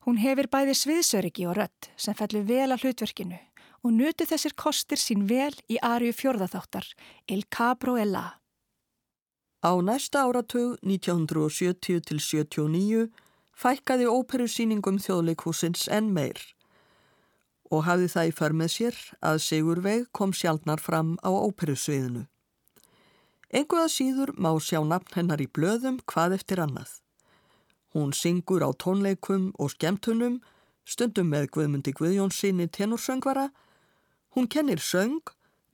Hún 0.02 0.18
hefur 0.18 0.50
bæði 0.50 0.74
sviðsöryggi 0.74 1.46
og 1.46 1.60
rött 1.60 1.92
sem 1.94 2.16
fellur 2.18 2.42
vel 2.48 2.72
að 2.74 2.82
hlutverkinu 2.82 3.38
og 3.86 3.94
nutu 3.94 4.26
þessir 4.26 4.58
kostir 4.58 4.98
sín 4.98 5.28
vel 5.30 5.54
í 5.70 5.78
ariu 5.78 6.10
fjörðatháttar 6.10 6.90
Il 7.30 7.46
Cabro 7.46 7.94
e 7.94 8.06
La. 8.08 8.26
Á 9.58 9.74
næsta 9.82 10.22
áratug 10.22 10.78
1970-79 10.86 13.10
fækkaði 13.58 14.06
óperusýningum 14.06 15.02
þjóðleikhúsins 15.02 15.90
enn 15.90 16.14
meir 16.14 16.38
og 17.74 17.82
hafði 17.84 18.08
það 18.12 18.28
í 18.30 18.32
för 18.38 18.52
með 18.54 18.70
sér 18.74 18.94
að 19.30 19.40
Sigurveig 19.44 20.04
kom 20.14 20.32
sjálfnar 20.32 20.80
fram 20.80 21.18
á 21.26 21.28
óperusviðinu. 21.34 22.22
Enguða 23.50 23.88
síður 23.92 24.32
má 24.38 24.60
sjá 24.62 24.80
nafn 24.84 25.14
hennar 25.16 25.40
í 25.42 25.48
blöðum 25.50 25.98
hvað 26.06 26.34
eftir 26.38 26.58
annað. 26.62 27.02
Hún 27.92 28.12
syngur 28.12 28.62
á 28.64 28.70
tónleikum 28.72 29.52
og 29.58 29.70
skemtunum, 29.74 30.40
stundum 30.84 31.28
með 31.34 31.50
Guðmundi 31.56 31.92
Guðjónssoni 31.98 32.66
tenorsöngvara. 32.70 33.50
Hún 34.36 34.46
kennir 34.46 34.78
söng 34.78 35.20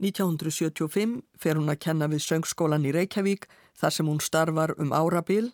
1975 0.04 1.20
fer 1.40 1.58
hún 1.58 1.72
að 1.72 1.80
kenna 1.86 2.08
við 2.12 2.24
söngskólan 2.26 2.84
í 2.84 2.92
Reykjavík 2.94 3.48
þar 3.80 3.94
sem 3.96 4.10
hún 4.10 4.20
starfar 4.20 4.74
um 4.78 4.92
árabil 4.92 5.52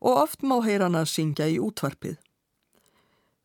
og 0.00 0.22
oft 0.24 0.42
má 0.42 0.58
heyra 0.64 0.88
hann 0.88 0.98
að 0.98 1.12
syngja 1.12 1.48
í 1.50 1.58
útvarpið. 1.62 2.18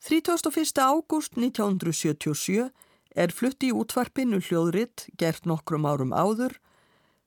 31. 0.03 0.81
ágúst 0.83 1.37
1977 1.39 2.69
er 3.15 3.31
flutti 3.31 3.69
í 3.71 3.75
útvarpinu 3.77 4.41
hljóðritt 4.43 5.07
gert 5.17 5.47
nokkrum 5.47 5.85
árum 5.87 6.11
áður 6.11 6.57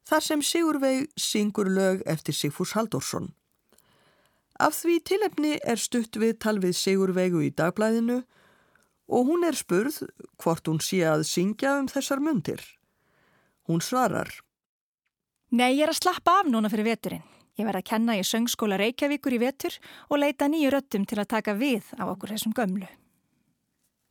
þar 0.06 0.22
sem 0.22 0.42
Sigurveig 0.44 1.08
syngur 1.18 1.70
lög 1.72 2.02
eftir 2.06 2.36
Sigfús 2.36 2.74
Haldorsson. 2.76 3.32
Af 4.60 4.76
því 4.82 5.00
tilefni 5.08 5.56
er 5.64 5.80
stutt 5.80 6.16
við 6.20 6.38
tal 6.40 6.58
við 6.60 6.76
Sigurveigu 6.78 7.42
í 7.44 7.52
dagblæðinu 7.54 8.22
og 9.06 9.28
hún 9.30 9.46
er 9.46 9.56
spurð 9.56 10.02
hvort 10.42 10.68
hún 10.68 10.82
sé 10.82 11.02
að 11.06 11.26
syngja 11.28 11.78
um 11.80 11.88
þessar 11.90 12.22
myndir. 12.22 12.62
Hún 13.66 13.82
svarar. 13.82 14.30
Nei, 15.50 15.76
ég 15.78 15.86
er 15.86 15.92
að 15.94 16.00
slappa 16.00 16.40
af 16.42 16.50
núna 16.50 16.70
fyrir 16.70 16.86
veturinn. 16.86 17.24
Ég 17.56 17.64
verð 17.64 17.80
að 17.80 17.88
kenna 17.88 18.16
í 18.18 18.24
söngskóla 18.26 18.76
Reykjavíkur 18.80 19.32
í 19.32 19.40
vetur 19.40 19.78
og 20.10 20.20
leita 20.20 20.48
nýju 20.50 20.70
röttum 20.74 21.06
til 21.08 21.18
að 21.22 21.30
taka 21.32 21.54
við 21.56 21.88
af 21.96 22.10
okkur 22.12 22.34
þessum 22.34 22.52
gömlu. 22.56 22.88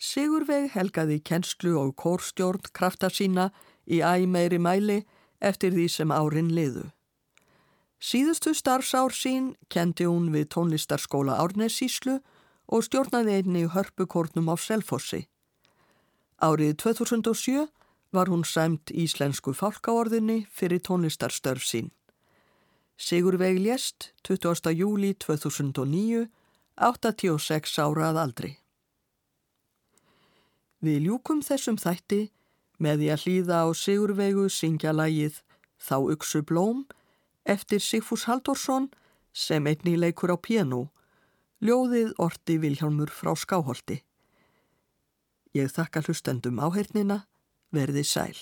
Sigurveig 0.01 0.71
helgaði 0.73 1.19
kennslu 1.23 1.75
og 1.79 1.93
kórstjórn 2.01 2.65
krafta 2.73 3.11
sína 3.13 3.51
í 3.85 4.01
æmeiri 4.01 4.57
mæli 4.59 5.03
eftir 5.39 5.75
því 5.75 5.87
sem 5.91 6.11
árin 6.11 6.51
liðu. 6.57 6.89
Síðustu 8.01 8.51
starfsár 8.57 9.13
sín 9.15 9.53
kendi 9.69 10.05
hún 10.09 10.31
við 10.33 10.49
tónlistarskóla 10.55 11.37
Árnessíslu 11.41 12.19
og 12.67 12.83
stjórnaði 12.83 13.39
einni 13.39 13.63
hörpukórnum 13.71 14.49
á 14.51 14.55
Selfossi. 14.59 15.25
Árið 16.41 16.75
2007 16.81 17.69
var 18.15 18.31
hún 18.31 18.45
sæmt 18.47 18.93
íslensku 18.95 19.53
fálkaorðinni 19.53 20.45
fyrir 20.49 20.81
tónlistarstörf 20.87 21.63
sín. 21.67 21.91
Sigurveig 22.97 23.59
lést 23.59 24.13
20. 24.23 24.71
júli 24.71 25.13
2009, 25.19 26.29
86 26.79 27.79
árað 27.83 28.21
aldri. 28.23 28.51
Við 30.79 31.09
ljúkum 31.09 31.41
þessum 31.43 31.77
þætti 31.81 32.29
með 32.79 33.01
því 33.01 33.11
að 33.11 33.25
hlýða 33.25 33.59
á 33.63 33.67
Sigurveigu 33.75 34.47
syngja 34.51 34.95
lagið 34.95 35.41
Þá 35.85 35.97
uksu 36.15 36.41
blóm 36.41 36.85
eftir 37.45 37.83
Sigfús 37.83 38.25
Haldorsson 38.25 38.89
sem 39.35 39.67
einni 39.67 39.95
leikur 39.99 40.33
á 40.33 40.37
piano, 40.39 40.89
ljóðið 41.61 42.15
orti 42.17 42.57
Vilhjálmur 42.61 43.11
frá 43.11 43.35
Skáholti. 43.35 43.99
Ég 45.55 45.71
þakka 45.71 46.05
hlustendum 46.07 46.59
áhernina 46.59 47.25
verði 47.75 48.03
sæl. 48.07 48.37